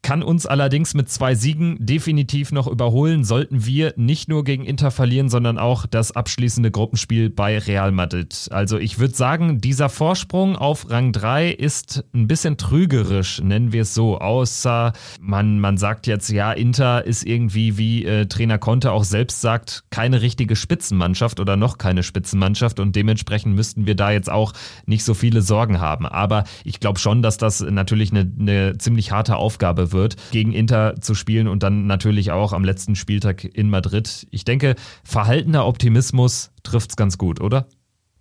kann 0.02 0.22
uns 0.22 0.46
allerdings 0.46 0.94
mit 0.94 1.08
zwei 1.08 1.34
Siegen 1.34 1.76
definitiv 1.80 2.52
noch 2.52 2.66
überholen, 2.66 3.24
sollten 3.24 3.66
wir 3.66 3.92
nicht 3.96 4.28
nur 4.28 4.44
gegen 4.44 4.64
Inter 4.64 4.90
verlieren, 4.90 5.28
sondern 5.28 5.58
auch 5.58 5.86
das 5.86 6.12
abschließende 6.12 6.70
Gruppenspiel 6.70 7.30
bei 7.30 7.58
Real 7.58 7.92
Madrid. 7.92 8.48
Also 8.50 8.78
ich 8.78 8.98
würde 8.98 9.14
sagen, 9.14 9.60
dieser 9.60 9.88
Vorsprung 9.88 10.56
auf 10.56 10.90
Rang 10.90 11.12
3 11.12 11.50
ist 11.50 12.04
ein 12.14 12.28
bisschen 12.28 12.56
trügerisch, 12.56 13.40
nennen 13.42 13.72
wir 13.72 13.82
es 13.82 13.94
so, 13.94 14.18
außer 14.18 14.92
man, 15.20 15.60
man 15.60 15.76
sagt 15.76 16.06
jetzt, 16.06 16.28
ja, 16.28 16.52
Inter 16.52 17.04
ist 17.04 17.24
irgendwie, 17.24 17.78
wie 17.78 18.04
äh, 18.04 18.26
Trainer 18.26 18.58
Conte 18.58 18.92
auch 18.92 19.04
selbst 19.04 19.40
sagt, 19.40 19.84
keine 19.90 20.22
richtige 20.22 20.56
Spitzenmannschaft 20.56 21.40
oder 21.40 21.56
noch 21.56 21.78
keine 21.78 22.02
Spitzenmannschaft 22.02 22.80
und 22.80 22.94
dementsprechend 22.96 23.54
müssten 23.54 23.86
wir 23.86 23.94
da 23.94 24.10
jetzt 24.10 24.30
auch 24.30 24.52
nicht 24.86 25.04
so 25.04 25.14
viele 25.14 25.42
Sorgen 25.42 25.80
haben. 25.80 26.06
Aber 26.06 26.44
ich 26.64 26.80
glaube 26.80 26.98
schon, 26.98 27.22
dass 27.22 27.38
das 27.38 27.60
natürlich 27.60 28.10
eine, 28.12 28.30
eine 28.38 28.78
ziemlich 28.78 29.10
harte 29.10 29.36
Aufgabe 29.36 29.85
wird 29.92 30.16
gegen 30.30 30.52
Inter 30.52 30.94
zu 31.00 31.14
spielen 31.14 31.48
und 31.48 31.62
dann 31.62 31.86
natürlich 31.86 32.30
auch 32.30 32.52
am 32.52 32.64
letzten 32.64 32.96
Spieltag 32.96 33.44
in 33.44 33.70
Madrid. 33.70 34.26
Ich 34.30 34.44
denke, 34.44 34.74
verhaltener 35.04 35.66
Optimismus 35.66 36.50
trifft 36.62 36.90
es 36.90 36.96
ganz 36.96 37.18
gut, 37.18 37.40
oder? 37.40 37.66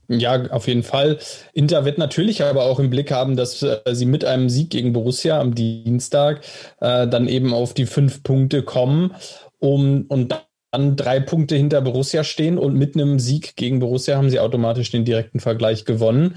Ja, 0.07 0.51
auf 0.51 0.67
jeden 0.67 0.83
Fall. 0.83 1.17
Inter 1.53 1.83
wird 1.83 1.97
natürlich 1.97 2.43
aber 2.43 2.65
auch 2.65 2.79
im 2.79 2.89
Blick 2.89 3.11
haben, 3.11 3.35
dass 3.35 3.63
äh, 3.63 3.79
sie 3.91 4.05
mit 4.05 4.23
einem 4.23 4.49
Sieg 4.49 4.69
gegen 4.69 4.93
Borussia 4.93 5.39
am 5.39 5.55
Dienstag 5.55 6.41
äh, 6.79 7.07
dann 7.07 7.27
eben 7.27 7.53
auf 7.53 7.73
die 7.73 7.87
fünf 7.87 8.21
Punkte 8.21 8.61
kommen 8.61 9.15
um, 9.59 10.05
und 10.07 10.35
dann 10.71 10.95
drei 10.95 11.19
Punkte 11.19 11.55
hinter 11.55 11.81
Borussia 11.81 12.23
stehen 12.23 12.57
und 12.57 12.75
mit 12.75 12.95
einem 12.95 13.17
Sieg 13.17 13.55
gegen 13.55 13.79
Borussia 13.79 14.17
haben 14.17 14.29
sie 14.29 14.39
automatisch 14.39 14.91
den 14.91 15.05
direkten 15.05 15.39
Vergleich 15.39 15.85
gewonnen. 15.85 16.35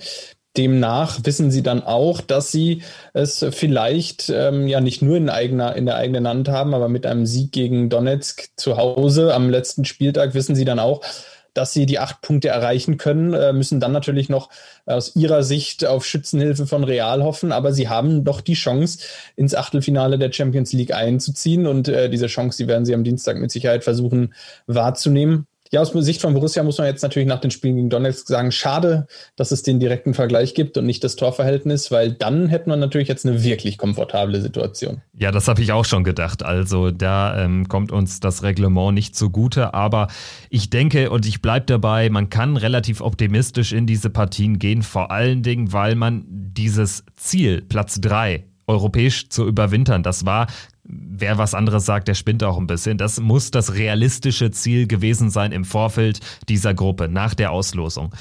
Demnach 0.57 1.21
wissen 1.25 1.51
sie 1.51 1.63
dann 1.63 1.83
auch, 1.83 2.21
dass 2.21 2.51
sie 2.51 2.83
es 3.13 3.45
vielleicht 3.51 4.29
ähm, 4.29 4.67
ja 4.67 4.81
nicht 4.81 5.03
nur 5.03 5.17
in, 5.17 5.31
eigener, 5.31 5.77
in 5.77 5.87
der 5.87 5.97
eigenen 5.97 6.27
Hand 6.27 6.49
haben, 6.49 6.75
aber 6.75 6.89
mit 6.89 7.07
einem 7.07 7.27
Sieg 7.27 7.53
gegen 7.53 7.91
Donetsk 7.91 8.49
zu 8.57 8.77
Hause 8.77 9.35
am 9.35 9.51
letzten 9.51 9.85
Spieltag 9.85 10.35
wissen 10.35 10.57
sie 10.57 10.65
dann 10.65 10.79
auch, 10.79 11.03
dass 11.59 11.73
sie 11.73 11.87
die 11.87 11.99
acht 11.99 12.21
Punkte 12.21 12.49
erreichen 12.49 12.99
können, 12.99 13.35
äh, 13.35 13.53
müssen 13.53 13.81
dann 13.81 13.91
natürlich 13.91 14.29
noch 14.29 14.49
aus 14.87 15.17
ihrer 15.17 15.43
Sicht 15.43 15.85
auf 15.85 16.07
Schützenhilfe 16.07 16.69
von 16.69 16.85
Real 16.85 17.25
hoffen, 17.25 17.51
aber 17.51 17.73
sie 17.73 17.89
haben 17.89 18.25
doch 18.25 18.41
die 18.41 18.55
Chance, 18.55 19.01
ins 19.35 19.57
Achtelfinale 19.57 20.19
der 20.19 20.33
Champions 20.33 20.73
League 20.73 20.95
einzuziehen 20.95 21.67
und 21.67 21.89
äh, 21.89 22.09
diese 22.09 22.29
Chance, 22.29 22.63
die 22.63 22.69
werden 22.69 22.85
sie 22.85 22.95
am 22.95 23.03
Dienstag 23.03 23.39
mit 23.39 23.51
Sicherheit 23.51 23.83
versuchen 23.83 24.35
wahrzunehmen. 24.69 25.48
Ja, 25.71 25.81
aus 25.81 25.93
Sicht 25.93 26.21
von 26.21 26.35
Borussia 26.35 26.63
muss 26.63 26.79
man 26.79 26.87
jetzt 26.87 27.03
natürlich 27.03 27.29
nach 27.29 27.41
den 27.41 27.51
Spielen 27.51 27.77
gegen 27.77 27.91
Donetsk 27.91 28.27
sagen, 28.27 28.53
schade, 28.53 29.07
dass 29.37 29.51
es 29.51 29.63
den 29.63 29.81
direkten 29.81 30.15
Vergleich 30.15 30.55
gibt 30.55 30.79
und 30.79 30.87
nicht 30.87 31.05
das 31.05 31.17
Torverhältnis, 31.17 31.91
weil 31.91 32.13
dann 32.13 32.49
hätte 32.49 32.69
man 32.69 32.81
natürlich 32.81 33.09
jetzt 33.09 33.27
eine 33.27 33.43
wirklich 33.45 33.79
komfortable 33.79 34.41
Situation. 34.41 35.03
Ja, 35.15 35.31
das 35.31 35.49
habe 35.49 35.63
ich 35.63 35.73
auch 35.73 35.85
schon 35.85 36.05
gedacht. 36.05 36.43
Also 36.43 36.91
da 36.91 37.45
ähm, 37.45 37.69
kommt 37.69 37.93
uns 37.93 38.21
das 38.21 38.43
Reglement 38.43 38.95
nicht 38.95 39.15
zugute, 39.15 39.75
aber 39.75 40.09
ich 40.51 40.71
denke 40.71 41.11
und 41.11 41.27
ich 41.27 41.43
bleibe 41.43 41.67
dabei, 41.67 42.09
man 42.11 42.31
kann 42.31 42.57
relativ 42.57 43.01
optimistisch 43.01 43.73
in 43.73 43.87
diese 43.87 44.11
Partien 44.11 44.59
gehen, 44.59 44.83
vor 44.83 45.11
allen 45.11 45.43
Dingen, 45.43 45.73
weil 45.73 45.95
man 45.95 46.25
dieses 46.29 47.05
Ziel, 47.17 47.63
Platz 47.63 48.01
drei 48.01 48.48
europäisch 48.69 49.29
zu 49.29 49.47
überwintern. 49.47 50.03
Das 50.03 50.25
war 50.25 50.47
wer 50.89 51.39
was 51.39 51.55
anderes 51.55 51.85
sagt, 51.85 52.09
der 52.09 52.15
spinnt 52.15 52.43
auch 52.43 52.59
ein 52.59 52.67
bisschen. 52.67 52.99
Das 52.99 53.21
muss 53.21 53.51
das 53.51 53.75
realistische 53.75 54.51
Ziel 54.51 54.87
gewesen 54.87 55.31
sein 55.31 55.53
im 55.53 55.65
Vorfeld 55.65 56.21
dieser 56.49 56.75
Gruppe, 56.75 57.09
nach 57.09 57.35
der 57.35 57.53
Auslosung. 57.53 58.15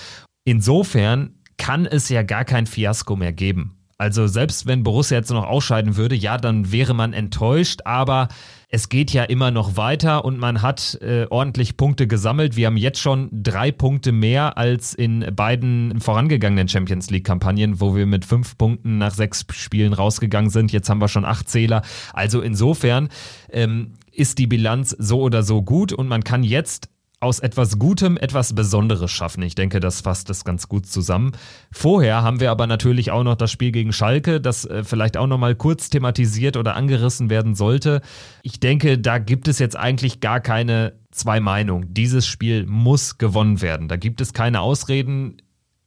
Insofern 0.44 1.36
kann 1.58 1.86
es 1.86 2.10
ja 2.10 2.24
gar 2.24 2.46
kein 2.46 2.68
Fiasko 2.68 3.16
mehr 3.16 3.34
geben. 3.34 3.78
Also 3.98 4.28
selbst 4.28 4.68
wenn 4.68 4.84
Borussia 4.84 5.18
jetzt 5.18 5.32
noch 5.32 5.46
ausscheiden 5.46 5.98
würde, 5.98 6.16
ja, 6.16 6.38
dann 6.38 6.72
wäre 6.72 6.94
man 6.94 7.14
enttäuscht, 7.14 7.82
aber 7.86 8.28
es 8.70 8.90
geht 8.90 9.12
ja 9.12 9.24
immer 9.24 9.50
noch 9.50 9.76
weiter 9.76 10.24
und 10.26 10.38
man 10.38 10.62
hat 10.62 11.00
äh, 11.02 11.26
ordentlich 11.30 11.78
Punkte 11.78 12.06
gesammelt. 12.06 12.56
Wir 12.56 12.68
haben 12.68 12.78
jetzt 12.78 13.00
schon 13.00 13.30
drei 13.32 13.72
Punkte 13.72 14.12
mehr 14.12 14.58
als 14.58 14.94
in 14.94 15.26
beiden 15.34 16.00
vorangegangenen 16.00 16.68
Champions 16.68 17.10
League-Kampagnen, 17.10 17.80
wo 17.80 17.96
wir 17.96 18.06
mit 18.06 18.26
fünf 18.26 18.58
Punkten 18.58 18.98
nach 18.98 19.14
sechs 19.14 19.46
Spielen 19.52 19.94
rausgegangen 19.94 20.50
sind. 20.50 20.72
Jetzt 20.72 20.90
haben 20.90 21.02
wir 21.02 21.08
schon 21.08 21.26
acht 21.26 21.50
Zähler. 21.50 21.82
Also 22.14 22.42
insofern 22.42 23.10
ähm, 23.50 23.94
ist 24.12 24.38
die 24.38 24.48
Bilanz 24.48 24.96
so 25.00 25.22
oder 25.22 25.44
so 25.44 25.62
gut 25.64 25.94
und 25.94 26.08
man 26.08 26.24
kann 26.24 26.44
jetzt 26.44 26.90
aus 27.20 27.40
etwas 27.40 27.80
Gutem 27.80 28.16
etwas 28.18 28.54
Besonderes 28.54 29.10
schaffen. 29.10 29.42
Ich 29.42 29.56
denke, 29.56 29.80
das 29.80 30.02
fasst 30.02 30.30
das 30.30 30.44
ganz 30.44 30.68
gut 30.68 30.86
zusammen. 30.86 31.32
Vorher 31.72 32.22
haben 32.22 32.40
wir 32.40 32.52
aber 32.52 32.68
natürlich 32.68 33.10
auch 33.10 33.24
noch 33.24 33.36
das 33.36 33.52
Spiel 33.52 33.72
gegen 33.72 33.92
Schalke, 33.92 34.40
das 34.40 34.66
äh, 34.66 34.84
vielleicht 34.84 35.18
auch 35.18 35.26
noch 35.26 35.40
mal 35.40 35.56
kurz 35.56 35.90
thematisiert 35.90 36.58
oder 36.58 36.76
angerissen 36.76 37.30
werden 37.32 37.56
sollte. 37.56 38.02
Ich 38.44 38.60
denke, 38.60 39.00
da 39.00 39.18
gibt 39.18 39.48
es 39.48 39.58
jetzt 39.58 39.76
eigentlich 39.76 40.20
gar 40.20 40.40
keine 40.40 40.94
zwei 41.12 41.40
Meinungen. 41.40 41.92
Dieses 41.94 42.28
Spiel 42.28 42.68
muss 42.68 43.18
gewonnen 43.18 43.62
werden. 43.62 43.88
Da 43.88 43.96
gibt 43.96 44.22
es 44.22 44.34
keine 44.34 44.62
Ausreden. 44.62 45.38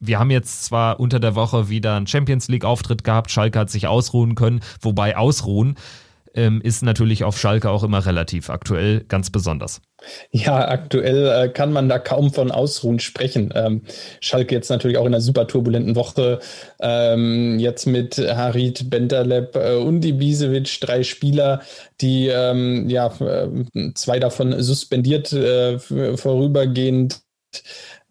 Wir 0.01 0.19
haben 0.19 0.31
jetzt 0.31 0.65
zwar 0.65 0.99
unter 0.99 1.21
der 1.21 1.35
Woche 1.35 1.69
wieder 1.69 1.95
einen 1.95 2.07
Champions 2.07 2.49
League 2.49 2.65
Auftritt 2.65 3.05
gehabt. 3.05 3.31
Schalke 3.31 3.59
hat 3.59 3.69
sich 3.69 3.87
ausruhen 3.87 4.35
können, 4.35 4.59
wobei 4.81 5.15
ausruhen 5.15 5.77
ähm, 6.33 6.61
ist 6.61 6.83
natürlich 6.83 7.23
auf 7.23 7.37
Schalke 7.37 7.69
auch 7.69 7.83
immer 7.83 8.05
relativ, 8.05 8.49
aktuell 8.49 9.03
ganz 9.07 9.29
besonders. 9.29 9.81
Ja, 10.31 10.67
aktuell 10.67 11.27
äh, 11.27 11.49
kann 11.49 11.71
man 11.71 11.87
da 11.87 11.99
kaum 11.99 12.33
von 12.33 12.51
Ausruhen 12.51 12.99
sprechen. 12.99 13.51
Ähm, 13.53 13.81
Schalke 14.19 14.55
jetzt 14.55 14.69
natürlich 14.69 14.97
auch 14.97 15.05
in 15.05 15.13
einer 15.13 15.21
super 15.21 15.47
turbulenten 15.47 15.95
Woche, 15.95 16.39
ähm, 16.79 17.59
jetzt 17.59 17.85
mit 17.85 18.17
Harit, 18.17 18.89
Bentaleb 18.89 19.55
äh, 19.55 19.75
und 19.75 20.03
Ibisevic, 20.03 20.79
drei 20.81 21.03
Spieler, 21.03 21.61
die 22.01 22.27
ähm, 22.27 22.89
ja 22.89 23.13
äh, 23.19 23.93
zwei 23.93 24.19
davon 24.19 24.61
suspendiert 24.61 25.31
äh, 25.33 25.77
vorübergehend 25.79 27.21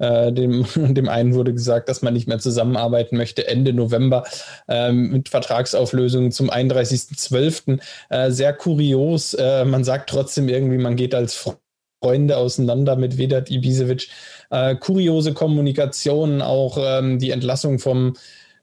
äh, 0.01 0.33
dem, 0.33 0.67
dem 0.95 1.09
einen 1.09 1.35
wurde 1.35 1.53
gesagt, 1.53 1.89
dass 1.89 2.03
man 2.03 2.15
nicht 2.15 2.27
mehr 2.27 2.39
zusammenarbeiten 2.39 3.17
möchte 3.17 3.47
Ende 3.47 3.73
November 3.73 4.25
ähm, 4.67 5.11
mit 5.11 5.29
Vertragsauflösungen 5.29 6.33
zum 6.33 6.51
31.12. 6.51 7.81
Äh, 8.09 8.31
sehr 8.31 8.53
kurios. 8.55 9.35
Äh, 9.35 9.65
man 9.65 9.85
sagt 9.85 10.11
trotzdem 10.11 10.49
irgendwie, 10.49 10.79
man 10.79 10.97
geht 10.97 11.15
als 11.15 11.55
Freunde 12.03 12.39
auseinander 12.39 12.97
mit 12.97 13.19
Vedat 13.19 13.51
Ibisevic. 13.51 14.09
Äh, 14.51 14.75
kuriose 14.77 15.35
Kommunikation, 15.35 16.41
auch 16.41 16.79
ähm, 16.81 17.19
die 17.19 17.31
Entlassung 17.31 17.79
vom 17.79 18.15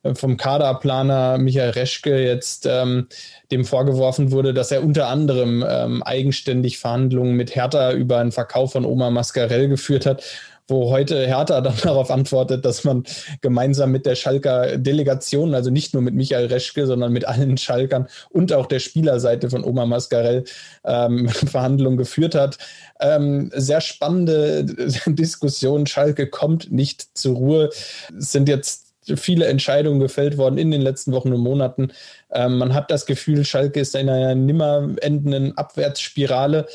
äh, 0.02 0.16
vom 0.16 0.38
Kaderplaner 0.38 1.38
Michael 1.38 1.70
Reschke 1.72 2.20
jetzt 2.20 2.66
ähm, 2.66 3.08
dem 3.52 3.64
vorgeworfen 3.64 4.32
wurde, 4.32 4.56
dass 4.56 4.72
er 4.72 4.84
unter 4.84 5.08
anderem 5.08 5.64
ähm, 5.68 6.02
eigenständig 6.02 6.80
Verhandlungen 6.80 7.36
mit 7.36 7.56
Hertha 7.56 7.92
über 7.92 8.18
einen 8.18 8.32
Verkauf 8.32 8.72
von 8.72 8.86
Oma 8.86 9.12
Mascarell 9.12 9.70
geführt 9.70 10.08
hat 10.08 10.24
wo 10.68 10.90
heute 10.90 11.26
Hertha 11.26 11.62
dann 11.62 11.76
darauf 11.82 12.12
antwortet, 12.12 12.66
dass 12.66 12.84
man 12.84 13.04
gemeinsam 13.42 13.92
mit 13.92 14.06
der 14.06 14.16
Schalker 14.16 14.78
Delegation, 14.78 15.54
also 15.56 15.70
nicht 15.70 15.94
nur 15.94 16.04
mit 16.04 16.14
Michael 16.14 16.48
Reschke, 16.48 16.86
sondern 16.86 17.14
mit 17.14 17.28
allen 17.28 17.58
Schalkern 17.58 18.08
und 18.30 18.54
auch 18.54 18.66
der 18.66 18.80
Spielerseite 18.80 19.50
von 19.50 19.64
Oma 19.64 19.86
Mascarell 19.86 20.44
ähm, 20.86 21.30
Verhandlungen 21.30 21.98
geführt 21.98 22.36
hat. 22.36 22.58
Ähm, 23.00 23.52
sehr 23.54 23.82
spannende 23.82 24.66
Diskussion. 25.06 25.86
Schalke 25.86 26.28
kommt 26.28 26.72
nicht 26.72 27.18
zur 27.18 27.36
Ruhe. 27.36 27.70
Es 28.18 28.32
sind 28.32 28.50
jetzt 28.50 28.88
viele 29.16 29.46
Entscheidungen 29.46 30.00
gefällt 30.00 30.38
worden 30.38 30.58
in 30.58 30.72
den 30.72 30.82
letzten 30.82 31.14
Wochen 31.14 31.32
und 31.32 31.40
Monaten. 31.40 31.92
Ähm, 32.32 32.58
man 32.58 32.74
hat 32.74 32.92
das 32.92 33.06
Gefühl, 33.06 33.46
Schalke 33.46 33.80
ist 33.80 33.96
in 33.96 34.10
einer 34.10 34.36
nimmer 34.36 34.90
endenden 35.02 35.58
Abwärtsspirale 35.58 36.68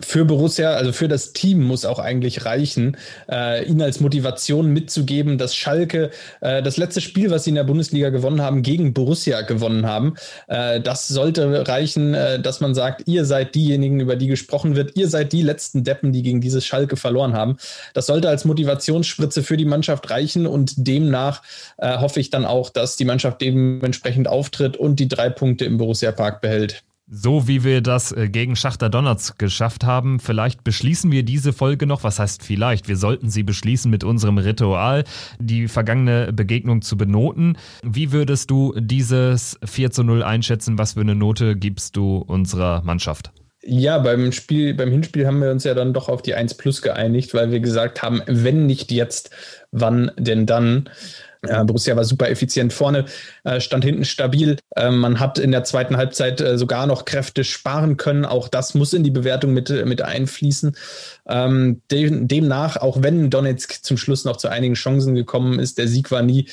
für 0.00 0.24
Borussia, 0.24 0.72
also 0.74 0.92
für 0.92 1.08
das 1.08 1.32
Team 1.32 1.62
muss 1.62 1.84
auch 1.84 1.98
eigentlich 1.98 2.44
reichen, 2.44 2.96
äh, 3.30 3.64
ihnen 3.64 3.82
als 3.82 4.00
Motivation 4.00 4.72
mitzugeben, 4.72 5.38
dass 5.38 5.54
Schalke 5.54 6.10
äh, 6.40 6.62
das 6.62 6.76
letzte 6.76 7.00
Spiel, 7.00 7.30
was 7.30 7.44
sie 7.44 7.50
in 7.50 7.56
der 7.56 7.64
Bundesliga 7.64 8.10
gewonnen 8.10 8.42
haben, 8.42 8.62
gegen 8.62 8.94
Borussia 8.94 9.42
gewonnen 9.42 9.86
haben. 9.86 10.14
Äh, 10.48 10.80
das 10.80 11.08
sollte 11.08 11.66
reichen, 11.68 12.14
äh, 12.14 12.40
dass 12.40 12.60
man 12.60 12.74
sagt, 12.74 13.02
ihr 13.06 13.24
seid 13.24 13.54
diejenigen, 13.54 14.00
über 14.00 14.16
die 14.16 14.26
gesprochen 14.26 14.76
wird, 14.76 14.96
ihr 14.96 15.08
seid 15.08 15.32
die 15.32 15.42
letzten 15.42 15.84
Deppen, 15.84 16.12
die 16.12 16.22
gegen 16.22 16.40
dieses 16.40 16.64
Schalke 16.64 16.96
verloren 16.96 17.34
haben. 17.34 17.56
Das 17.92 18.06
sollte 18.06 18.28
als 18.28 18.44
Motivationsspritze 18.44 19.42
für 19.42 19.56
die 19.56 19.64
Mannschaft 19.64 20.10
reichen 20.10 20.46
und 20.46 20.74
demnach 20.76 21.42
äh, 21.78 21.98
hoffe 21.98 22.20
ich 22.20 22.30
dann 22.30 22.44
auch, 22.44 22.70
dass 22.70 22.96
die 22.96 23.04
Mannschaft 23.04 23.40
dementsprechend 23.40 24.28
auftritt 24.28 24.76
und 24.76 25.00
die 25.00 25.08
drei 25.08 25.30
Punkte 25.30 25.64
im 25.64 25.78
Borussia 25.78 26.12
Park 26.12 26.40
behält. 26.40 26.84
So 27.06 27.46
wie 27.46 27.64
wir 27.64 27.82
das 27.82 28.12
äh, 28.12 28.30
gegen 28.30 28.56
Schachter 28.56 28.88
Donnerts 28.88 29.36
geschafft 29.36 29.84
haben, 29.84 30.20
vielleicht 30.20 30.64
beschließen 30.64 31.12
wir 31.12 31.22
diese 31.22 31.52
Folge 31.52 31.86
noch. 31.86 32.02
Was 32.02 32.18
heißt 32.18 32.42
vielleicht? 32.42 32.88
Wir 32.88 32.96
sollten 32.96 33.28
sie 33.28 33.42
beschließen 33.42 33.90
mit 33.90 34.04
unserem 34.04 34.38
Ritual, 34.38 35.04
die 35.38 35.68
vergangene 35.68 36.32
Begegnung 36.32 36.80
zu 36.80 36.96
benoten. 36.96 37.58
Wie 37.82 38.10
würdest 38.10 38.50
du 38.50 38.74
dieses 38.78 39.58
4 39.62 39.90
zu 39.90 40.02
0 40.02 40.22
einschätzen? 40.22 40.78
Was 40.78 40.94
für 40.94 41.00
eine 41.00 41.14
Note 41.14 41.56
gibst 41.56 41.96
du 41.96 42.16
unserer 42.16 42.82
Mannschaft? 42.84 43.32
Ja, 43.66 43.98
beim 43.98 44.32
Spiel, 44.32 44.72
beim 44.72 44.90
Hinspiel 44.90 45.26
haben 45.26 45.42
wir 45.42 45.50
uns 45.50 45.64
ja 45.64 45.74
dann 45.74 45.92
doch 45.92 46.08
auf 46.08 46.22
die 46.22 46.34
1 46.34 46.54
plus 46.54 46.80
geeinigt, 46.80 47.34
weil 47.34 47.50
wir 47.50 47.60
gesagt 47.60 48.02
haben, 48.02 48.22
wenn 48.26 48.64
nicht 48.64 48.90
jetzt, 48.90 49.28
wann 49.72 50.10
denn 50.18 50.46
dann? 50.46 50.88
Äh, 51.46 51.64
Borussia 51.64 51.96
war 51.96 52.04
super 52.04 52.30
effizient 52.30 52.72
vorne, 52.72 53.04
äh, 53.44 53.60
stand 53.60 53.84
hinten 53.84 54.04
stabil. 54.04 54.56
Äh, 54.76 54.90
man 54.90 55.20
hat 55.20 55.38
in 55.38 55.52
der 55.52 55.64
zweiten 55.64 55.96
Halbzeit 55.96 56.40
äh, 56.40 56.58
sogar 56.58 56.86
noch 56.86 57.04
Kräfte 57.04 57.44
sparen 57.44 57.96
können. 57.96 58.24
Auch 58.24 58.48
das 58.48 58.74
muss 58.74 58.92
in 58.92 59.04
die 59.04 59.10
Bewertung 59.10 59.52
mit, 59.52 59.70
mit 59.84 60.02
einfließen. 60.02 60.76
Ähm, 61.26 61.82
de 61.90 62.26
demnach, 62.26 62.76
auch 62.76 63.02
wenn 63.02 63.30
Donetsk 63.30 63.84
zum 63.84 63.96
Schluss 63.96 64.24
noch 64.24 64.36
zu 64.36 64.48
einigen 64.48 64.74
Chancen 64.74 65.14
gekommen 65.14 65.58
ist, 65.58 65.78
der 65.78 65.88
Sieg 65.88 66.10
war 66.10 66.22
nie, 66.22 66.48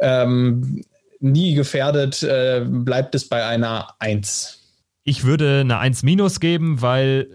ähm, 0.00 0.84
nie 1.20 1.54
gefährdet, 1.54 2.22
äh, 2.22 2.64
bleibt 2.66 3.14
es 3.14 3.28
bei 3.28 3.44
einer 3.44 3.94
1. 3.98 4.60
Ich 5.04 5.24
würde 5.24 5.60
eine 5.60 5.78
1 5.78 6.02
minus 6.02 6.38
geben, 6.40 6.82
weil 6.82 7.28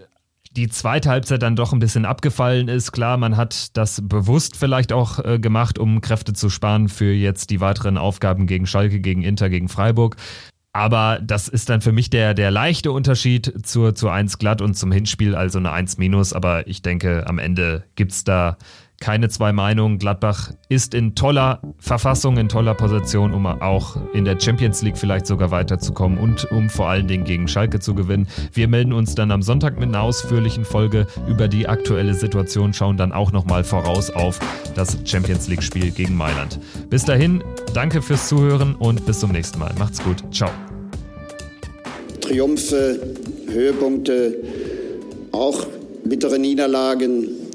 die 0.56 0.68
zweite 0.68 1.10
Halbzeit 1.10 1.42
dann 1.42 1.56
doch 1.56 1.72
ein 1.72 1.78
bisschen 1.78 2.04
abgefallen 2.04 2.68
ist. 2.68 2.92
Klar, 2.92 3.16
man 3.16 3.36
hat 3.36 3.76
das 3.76 4.00
bewusst 4.04 4.56
vielleicht 4.56 4.92
auch 4.92 5.18
äh, 5.24 5.38
gemacht, 5.38 5.78
um 5.78 6.00
Kräfte 6.00 6.32
zu 6.32 6.48
sparen 6.48 6.88
für 6.88 7.12
jetzt 7.12 7.50
die 7.50 7.60
weiteren 7.60 7.98
Aufgaben 7.98 8.46
gegen 8.46 8.66
Schalke, 8.66 9.00
gegen 9.00 9.22
Inter, 9.22 9.50
gegen 9.50 9.68
Freiburg. 9.68 10.16
Aber 10.72 11.20
das 11.22 11.46
ist 11.46 11.70
dann 11.70 11.80
für 11.80 11.92
mich 11.92 12.10
der, 12.10 12.34
der 12.34 12.50
leichte 12.50 12.90
Unterschied 12.90 13.64
zur, 13.64 13.94
zur 13.94 14.12
1 14.12 14.38
glatt 14.38 14.60
und 14.60 14.74
zum 14.74 14.90
Hinspiel, 14.90 15.36
also 15.36 15.58
eine 15.58 15.70
1 15.70 15.98
minus. 15.98 16.32
Aber 16.32 16.66
ich 16.66 16.82
denke, 16.82 17.26
am 17.28 17.38
Ende 17.38 17.84
gibt's 17.94 18.24
da 18.24 18.56
keine 19.00 19.28
zwei 19.28 19.52
Meinungen. 19.52 19.98
Gladbach 19.98 20.52
ist 20.68 20.94
in 20.94 21.14
toller 21.14 21.60
Verfassung, 21.78 22.36
in 22.38 22.48
toller 22.48 22.74
Position, 22.74 23.34
um 23.34 23.46
auch 23.46 23.96
in 24.14 24.24
der 24.24 24.40
Champions 24.40 24.82
League 24.82 24.96
vielleicht 24.96 25.26
sogar 25.26 25.50
weiterzukommen 25.50 26.18
und 26.18 26.50
um 26.50 26.70
vor 26.70 26.88
allen 26.88 27.06
Dingen 27.06 27.24
gegen 27.24 27.48
Schalke 27.48 27.80
zu 27.80 27.94
gewinnen. 27.94 28.26
Wir 28.52 28.68
melden 28.68 28.92
uns 28.92 29.14
dann 29.14 29.30
am 29.30 29.42
Sonntag 29.42 29.78
mit 29.78 29.88
einer 29.88 30.02
ausführlichen 30.02 30.64
Folge 30.64 31.06
über 31.28 31.48
die 31.48 31.68
aktuelle 31.68 32.14
Situation, 32.14 32.72
schauen 32.72 32.96
dann 32.96 33.12
auch 33.12 33.32
nochmal 33.32 33.64
voraus 33.64 34.10
auf 34.10 34.38
das 34.74 34.96
Champions 35.04 35.48
League 35.48 35.62
Spiel 35.62 35.90
gegen 35.90 36.16
Mailand. 36.16 36.58
Bis 36.88 37.04
dahin, 37.04 37.42
danke 37.74 38.00
fürs 38.00 38.28
Zuhören 38.28 38.74
und 38.74 39.04
bis 39.06 39.20
zum 39.20 39.32
nächsten 39.32 39.58
Mal. 39.58 39.74
Macht's 39.78 40.02
gut. 40.02 40.24
Ciao. 40.32 40.50
Triumphe, 42.20 42.98
Höhepunkte, 43.50 44.34
auch 45.32 45.66
bittere 46.04 46.38
Niederlagen 46.38 47.43